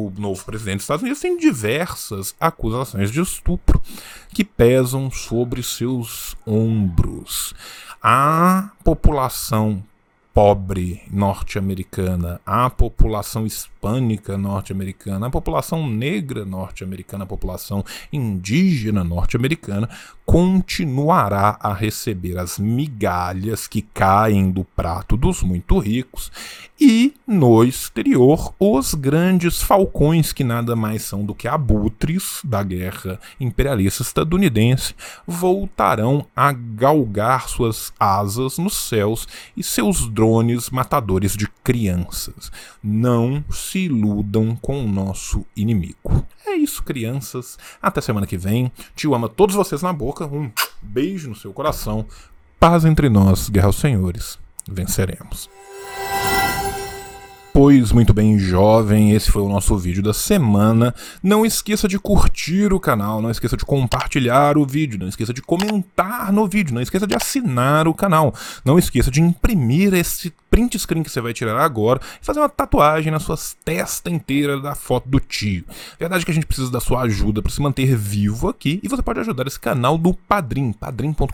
o 0.06 0.12
novo 0.18 0.42
presidente 0.44 0.76
dos 0.76 0.84
Estados 0.84 1.02
Unidos 1.02 1.20
tem 1.20 1.36
diversas 1.36 2.34
acusações 2.38 3.10
de 3.10 3.20
estupro 3.20 3.80
que 4.30 4.44
pesam 4.44 5.10
sobre 5.10 5.62
seus 5.62 6.36
ombros. 6.46 7.54
A 8.02 8.70
população 8.82 9.84
pobre 10.32 11.02
norte-americana, 11.10 12.40
a 12.46 12.70
população 12.70 13.44
hispânica 13.44 13.79
norte-americana, 14.38 15.26
a 15.26 15.30
população 15.30 15.88
negra 15.88 16.44
norte-americana, 16.44 17.24
a 17.24 17.26
população 17.26 17.84
indígena 18.12 19.02
norte-americana 19.02 19.88
continuará 20.30 21.58
a 21.60 21.74
receber 21.74 22.38
as 22.38 22.56
migalhas 22.56 23.66
que 23.66 23.82
caem 23.82 24.50
do 24.50 24.62
prato 24.62 25.16
dos 25.16 25.42
muito 25.42 25.78
ricos 25.78 26.30
e 26.80 27.12
no 27.26 27.64
exterior 27.64 28.54
os 28.58 28.94
grandes 28.94 29.60
falcões 29.60 30.32
que 30.32 30.44
nada 30.44 30.76
mais 30.76 31.02
são 31.02 31.24
do 31.24 31.34
que 31.34 31.48
abutres 31.48 32.40
da 32.44 32.62
guerra 32.62 33.18
imperialista 33.40 34.02
estadunidense 34.02 34.94
voltarão 35.26 36.24
a 36.34 36.52
galgar 36.52 37.48
suas 37.48 37.92
asas 37.98 38.56
nos 38.56 38.74
céus 38.74 39.26
e 39.56 39.62
seus 39.62 40.08
drones 40.08 40.70
matadores 40.70 41.36
de 41.36 41.48
crianças. 41.62 42.50
Não 42.82 43.44
iludam 43.78 44.56
com 44.56 44.85
o 44.85 44.88
nosso 44.88 45.44
inimigo. 45.56 46.26
É 46.46 46.54
isso, 46.54 46.83
crianças. 46.83 47.59
Até 47.80 48.00
semana 48.00 48.26
que 48.26 48.37
vem. 48.37 48.70
Tio 48.94 49.14
ama 49.14 49.28
todos 49.28 49.54
vocês 49.54 49.83
na 49.83 49.92
boca. 49.92 50.26
Um 50.26 50.50
beijo 50.83 51.28
no 51.28 51.37
seu 51.37 51.52
coração. 51.52 52.06
Paz 52.59 52.85
entre 52.85 53.09
nós, 53.09 53.48
guerra 53.48 53.66
aos 53.66 53.76
senhores. 53.76 54.38
Venceremos. 54.68 55.48
Pois 57.52 57.90
muito 57.90 58.14
bem, 58.14 58.38
jovem, 58.38 59.10
esse 59.10 59.28
foi 59.28 59.42
o 59.42 59.48
nosso 59.48 59.76
vídeo 59.76 60.02
da 60.02 60.14
semana. 60.14 60.94
Não 61.20 61.44
esqueça 61.44 61.88
de 61.88 61.98
curtir 61.98 62.72
o 62.72 62.78
canal, 62.78 63.20
não 63.20 63.28
esqueça 63.28 63.56
de 63.56 63.64
compartilhar 63.64 64.56
o 64.56 64.64
vídeo, 64.64 65.00
não 65.00 65.08
esqueça 65.08 65.34
de 65.34 65.42
comentar 65.42 66.32
no 66.32 66.46
vídeo, 66.46 66.72
não 66.72 66.80
esqueça 66.80 67.08
de 67.08 67.16
assinar 67.16 67.88
o 67.88 67.94
canal, 67.94 68.32
não 68.64 68.78
esqueça 68.78 69.10
de 69.10 69.20
imprimir 69.20 69.92
esse 69.94 70.32
print 70.50 70.78
screen 70.78 71.02
que 71.02 71.10
você 71.10 71.20
vai 71.20 71.32
tirar 71.32 71.58
agora 71.60 72.00
e 72.20 72.24
fazer 72.24 72.40
uma 72.40 72.48
tatuagem 72.48 73.12
na 73.12 73.20
sua 73.20 73.36
testa 73.64 74.10
inteira 74.10 74.60
da 74.60 74.74
foto 74.74 75.08
do 75.08 75.20
tio. 75.20 75.64
Verdade 75.98 76.24
que 76.24 76.30
a 76.30 76.34
gente 76.34 76.46
precisa 76.46 76.70
da 76.70 76.80
sua 76.80 77.02
ajuda 77.02 77.40
para 77.40 77.52
se 77.52 77.62
manter 77.62 77.96
vivo 77.96 78.48
aqui 78.48 78.80
e 78.82 78.88
você 78.88 79.02
pode 79.02 79.20
ajudar 79.20 79.46
esse 79.46 79.60
canal 79.60 79.96
do 79.96 80.12
Padrim, 80.12 80.72
padrim.com.br 80.72 81.30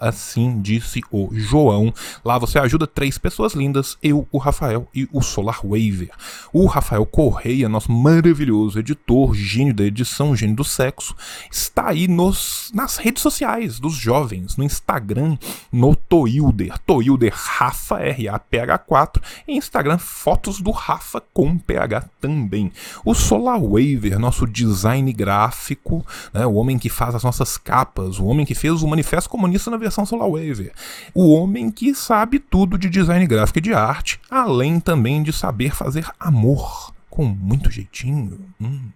assim 0.00 0.60
disse 0.60 1.02
o 1.10 1.28
João. 1.32 1.92
Lá 2.24 2.38
você 2.38 2.58
ajuda 2.58 2.86
três 2.86 3.18
pessoas 3.18 3.52
lindas, 3.52 3.98
eu, 4.02 4.26
o 4.32 4.38
Rafael 4.38 4.88
e 4.94 5.05
o 5.12 5.22
Solar 5.22 5.60
Waver. 5.62 6.10
O 6.52 6.66
Rafael 6.66 7.04
Correia, 7.04 7.68
nosso 7.68 7.92
maravilhoso 7.92 8.78
editor, 8.78 9.34
gênio 9.34 9.74
da 9.74 9.84
edição, 9.84 10.34
gênio 10.34 10.56
do 10.56 10.64
sexo, 10.64 11.14
está 11.50 11.90
aí 11.90 12.08
nos, 12.08 12.70
nas 12.74 12.96
redes 12.96 13.22
sociais 13.22 13.78
dos 13.78 13.94
jovens, 13.94 14.56
no 14.56 14.64
Instagram, 14.64 15.36
no 15.72 15.94
Toilder, 15.94 16.78
Toilder 16.78 17.32
Rafael 17.34 18.06
RAPH4 18.10 19.22
e 19.46 19.56
Instagram 19.56 19.98
fotos 19.98 20.60
do 20.60 20.70
Rafa 20.70 21.22
com 21.32 21.58
PH 21.58 22.04
também. 22.20 22.72
O 23.04 23.14
Solar 23.14 23.60
Waver, 23.60 24.18
nosso 24.18 24.46
design 24.46 25.12
gráfico, 25.12 26.04
né, 26.32 26.46
o 26.46 26.54
homem 26.54 26.78
que 26.78 26.88
faz 26.88 27.14
as 27.14 27.22
nossas 27.22 27.56
capas, 27.56 28.18
o 28.18 28.24
homem 28.26 28.46
que 28.46 28.54
fez 28.54 28.82
o 28.82 28.88
Manifesto 28.88 29.30
Comunista 29.30 29.70
na 29.70 29.76
versão 29.76 30.06
Solar 30.06 30.28
Waver, 30.28 30.72
o 31.14 31.32
homem 31.32 31.70
que 31.70 31.94
sabe 31.94 32.38
tudo 32.38 32.78
de 32.78 32.88
design 32.88 33.26
gráfico 33.26 33.58
e 33.58 33.62
de 33.62 33.74
arte, 33.74 34.20
além 34.30 34.80
também 34.80 34.95
de 35.22 35.32
saber 35.32 35.74
fazer 35.74 36.08
amor 36.18 36.92
com 37.10 37.24
muito 37.24 37.70
jeitinho. 37.70 38.40
Hum 38.60 38.90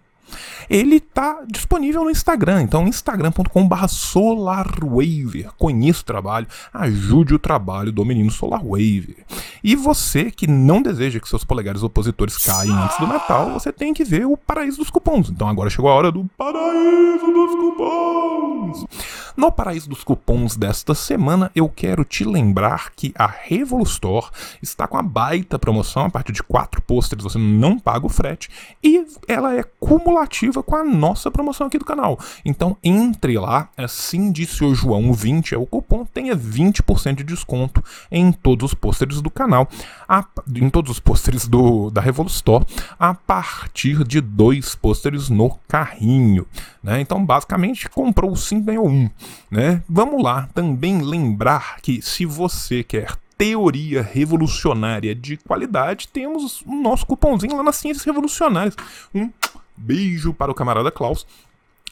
ele 0.69 0.97
está 0.97 1.43
disponível 1.47 2.03
no 2.03 2.09
Instagram. 2.09 2.61
Então, 2.61 2.87
instagram.com.br 2.87 3.87
SolarWaver. 3.87 5.51
Conheça 5.57 6.01
o 6.01 6.05
trabalho, 6.05 6.47
ajude 6.73 7.33
o 7.33 7.39
trabalho 7.39 7.91
do 7.91 8.05
menino 8.05 8.31
SolarWaver. 8.31 9.25
E 9.63 9.75
você 9.75 10.31
que 10.31 10.47
não 10.47 10.81
deseja 10.81 11.19
que 11.19 11.29
seus 11.29 11.43
polegares 11.43 11.83
opositores 11.83 12.37
caiam 12.37 12.81
antes 12.81 12.97
do 12.97 13.07
Natal, 13.07 13.51
você 13.51 13.71
tem 13.71 13.93
que 13.93 14.03
ver 14.03 14.25
o 14.25 14.37
Paraíso 14.37 14.77
dos 14.77 14.89
Cupons. 14.89 15.29
Então, 15.29 15.47
agora 15.47 15.69
chegou 15.69 15.89
a 15.89 15.93
hora 15.93 16.11
do 16.11 16.25
Paraíso 16.37 17.25
dos 17.27 17.55
Cupons. 17.55 18.85
No 19.35 19.51
Paraíso 19.51 19.89
dos 19.89 20.03
Cupons 20.03 20.55
desta 20.55 20.93
semana, 20.93 21.51
eu 21.55 21.69
quero 21.69 22.03
te 22.03 22.23
lembrar 22.23 22.91
que 22.95 23.13
a 23.15 23.27
Revolustore 23.27 24.27
está 24.61 24.87
com 24.87 24.97
a 24.97 25.01
baita 25.01 25.57
promoção. 25.57 26.05
A 26.05 26.09
partir 26.09 26.31
de 26.31 26.43
quatro 26.43 26.81
pôsteres 26.81 27.23
você 27.23 27.37
não 27.37 27.79
paga 27.79 28.05
o 28.05 28.09
frete. 28.09 28.49
E 28.83 29.05
ela 29.27 29.55
é 29.55 29.63
cumulativa 29.79 30.61
com 30.61 30.75
a 30.75 30.83
nossa 30.83 31.31
promoção 31.31 31.67
aqui 31.67 31.77
do 31.77 31.85
canal. 31.85 32.19
Então 32.43 32.77
entre 32.83 33.37
lá, 33.37 33.69
assim 33.77 34.31
disse 34.31 34.63
o 34.63 34.75
João 34.75 35.13
20 35.13 35.55
é 35.55 35.57
o 35.57 35.65
cupom, 35.65 36.05
tenha 36.05 36.35
20% 36.35 37.15
de 37.15 37.23
desconto 37.23 37.83
em 38.11 38.31
todos 38.31 38.71
os 38.71 38.73
pôsteres 38.73 39.21
do 39.21 39.29
canal, 39.29 39.67
a, 40.07 40.25
em 40.55 40.69
todos 40.69 40.91
os 40.91 40.99
pôsteres 40.99 41.47
da 41.91 42.01
Revolustore, 42.01 42.65
a 42.99 43.13
partir 43.13 44.03
de 44.03 44.19
dois 44.19 44.75
pôsteres 44.75 45.29
no 45.29 45.51
carrinho. 45.67 46.45
Né? 46.83 47.01
Então, 47.01 47.23
basicamente, 47.23 47.89
comprou 47.89 48.35
5, 48.35 48.65
ganhou 48.65 48.87
um. 48.87 49.09
Né? 49.49 49.83
Vamos 49.87 50.23
lá, 50.23 50.49
também 50.53 51.01
lembrar 51.01 51.77
que 51.81 52.01
se 52.01 52.25
você 52.25 52.83
quer 52.83 53.15
teoria 53.37 54.03
revolucionária 54.03 55.15
de 55.15 55.35
qualidade, 55.35 56.07
temos 56.07 56.61
o 56.61 56.75
nosso 56.75 57.07
cupomzinho 57.07 57.57
lá 57.57 57.63
nas 57.63 57.75
Ciências 57.77 58.05
Revolucionárias. 58.05 58.75
Um 59.13 59.31
beijo 59.75 60.31
para 60.31 60.51
o 60.51 60.55
camarada 60.55 60.91
Klaus, 60.91 61.25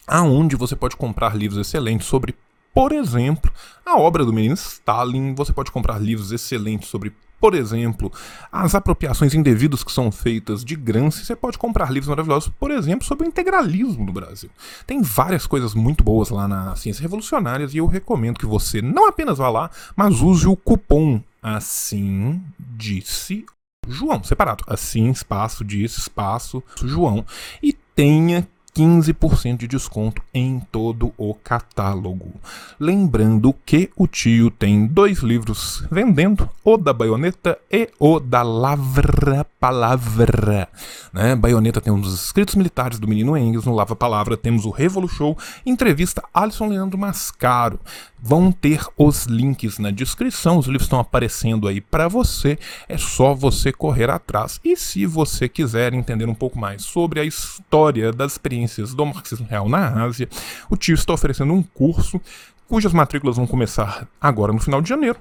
aonde 0.06 0.56
você 0.56 0.76
pode 0.76 0.96
comprar 0.96 1.36
livros 1.36 1.60
excelentes 1.60 2.06
sobre, 2.06 2.36
por 2.80 2.94
exemplo, 2.94 3.52
a 3.86 4.00
obra 4.00 4.24
do 4.24 4.32
menino 4.32 4.54
Stalin, 4.54 5.36
você 5.36 5.52
pode 5.52 5.70
comprar 5.70 6.00
livros 6.00 6.32
excelentes 6.32 6.88
sobre 6.88 7.14
por 7.38 7.54
exemplo, 7.54 8.10
as 8.50 8.74
apropriações 8.74 9.34
indevidas 9.34 9.84
que 9.84 9.92
são 9.92 10.10
feitas 10.10 10.64
de 10.64 10.78
Gramsci, 10.78 11.26
você 11.26 11.36
pode 11.36 11.58
comprar 11.58 11.92
livros 11.92 12.08
maravilhosos, 12.08 12.50
por 12.58 12.72
exemplo, 12.72 13.06
sobre 13.06 13.26
o 13.26 13.28
integralismo 13.28 14.06
no 14.06 14.14
Brasil. 14.14 14.50
Tem 14.88 15.02
várias 15.02 15.46
coisas 15.46 15.74
muito 15.74 16.06
boas 16.06 16.30
lá 16.30 16.48
na 16.48 16.74
Ciências 16.78 17.02
Revolucionárias 17.02 17.74
e 17.74 17.80
eu 17.80 17.86
recomendo 17.86 18.40
que 18.40 18.46
você 18.46 18.82
não 18.82 19.10
apenas 19.10 19.40
vá 19.40 19.50
lá, 19.50 19.70
mas 19.94 20.22
use 20.22 20.48
o 20.48 20.56
cupom 20.56 21.22
Assim 21.44 22.42
Disse 22.58 23.46
João, 23.90 24.24
separado. 24.24 24.64
Assim, 24.68 25.10
espaço, 25.10 25.66
disse, 25.66 26.00
espaço, 26.00 26.64
João. 26.84 27.26
E 27.62 27.74
tenha 27.74 28.48
15% 28.76 29.58
de 29.58 29.68
desconto 29.68 30.22
em 30.34 30.60
todo 30.72 31.14
o 31.18 31.34
catálogo. 31.34 32.34
Lembrando 32.80 33.54
que 33.66 33.90
o 33.96 34.08
tio 34.08 34.50
tem 34.52 34.86
dois 34.88 35.20
livros 35.20 35.84
vendendo, 35.92 36.50
o 36.64 36.78
da 36.78 36.94
baioneta 36.94 37.58
e 37.72 37.90
o 38.00 38.20
da 38.20 38.42
Lavra 38.42 39.46
Palavra. 39.60 40.68
Né? 41.12 41.36
Baioneta 41.36 41.82
tem 41.82 41.92
um 41.92 42.00
dos 42.00 42.26
escritos 42.26 42.56
militares 42.56 43.00
do 43.00 43.08
menino 43.08 43.38
Engels, 43.38 43.66
no 43.66 43.76
Lava 43.76 43.96
Palavra 43.96 44.38
temos 44.38 44.66
o 44.66 44.70
Revolu 44.70 45.08
Show, 45.08 45.38
entrevista 45.66 46.24
Alisson 46.34 46.68
Leandro 46.68 46.98
Mascaro. 46.98 47.80
Vão 48.22 48.52
ter 48.52 48.86
os 48.98 49.26
links 49.26 49.80
na 49.80 49.92
descrição, 49.92 50.58
os 50.58 50.66
livros 50.66 50.84
estão 50.84 51.00
aparecendo 51.00 51.68
aí 51.68 51.80
para 51.80 52.08
você, 52.08 52.58
é 52.88 52.98
só 52.98 53.34
você 53.34 53.72
correr 53.72 54.10
atrás. 54.10 54.60
E 54.64 54.76
se 54.76 55.06
você 55.06 55.48
quiser 55.48 55.94
entender 55.94 56.28
um 56.28 56.36
pouco 56.36 56.60
mais 56.60 56.84
sobre 56.84 57.20
a 57.20 57.26
história 57.26 58.12
das 58.12 58.34
experiências 58.34 58.94
do 58.94 59.06
marxismo 59.06 59.48
real 59.48 59.70
na 59.70 60.04
Ásia, 60.04 60.28
o 60.70 60.76
tio 60.76 60.96
está 60.96 61.14
oferecendo 61.14 61.54
um 61.54 61.64
curso 61.64 62.20
cujas 62.68 62.94
matrículas 62.94 63.38
vão 63.38 63.48
começar 63.48 64.08
agora 64.22 64.54
no 64.54 64.60
final 64.60 64.82
de 64.82 64.90
janeiro 64.90 65.20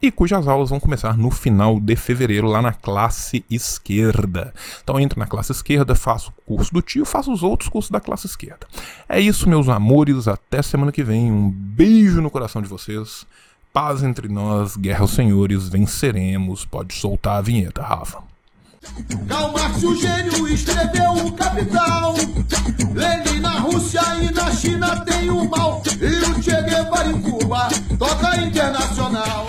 e 0.00 0.10
cujas 0.10 0.46
aulas 0.46 0.70
vão 0.70 0.78
começar 0.78 1.16
no 1.16 1.30
final 1.30 1.80
de 1.80 1.96
fevereiro 1.96 2.46
lá 2.46 2.62
na 2.62 2.72
classe 2.72 3.44
esquerda. 3.50 4.54
Então 4.82 4.98
entra 4.98 5.18
na 5.18 5.26
classe 5.26 5.52
esquerda, 5.52 5.94
faça 5.94 6.30
o 6.30 6.32
curso 6.46 6.72
do 6.72 6.80
tio, 6.80 7.04
faça 7.04 7.30
os 7.30 7.42
outros 7.42 7.68
cursos 7.68 7.90
da 7.90 8.00
classe 8.00 8.26
esquerda. 8.26 8.66
É 9.08 9.20
isso, 9.20 9.48
meus 9.48 9.68
amores, 9.68 10.28
até 10.28 10.62
semana 10.62 10.92
que 10.92 11.02
vem. 11.02 11.30
Um 11.30 11.50
beijo 11.50 12.20
no 12.20 12.30
coração 12.30 12.62
de 12.62 12.68
vocês. 12.68 13.26
Paz 13.72 14.02
entre 14.02 14.28
nós, 14.28 14.76
guerra 14.76 15.02
aos 15.02 15.10
senhores, 15.10 15.68
venceremos. 15.68 16.64
Pode 16.64 16.94
soltar 16.94 17.38
a 17.38 17.42
vinheta, 17.42 17.82
Rafa. 17.82 18.18
O 19.82 19.94
gênio, 19.94 20.48
escreveu 20.48 21.12
o 21.26 21.32
Capital. 21.32 22.14
Lenin 22.94 23.40
na 23.40 23.58
Rússia 23.60 24.00
e 24.22 24.32
na 24.32 24.50
China 24.52 25.04
tem 25.04 25.30
o 25.30 25.48
mal. 25.48 25.82
E 26.00 26.30
o 26.30 26.42
Che 26.42 26.62
Guevara 26.62 27.10
em 27.10 27.20
Cuba 27.20 27.68
toca 27.98 28.36
internacional. 28.40 29.46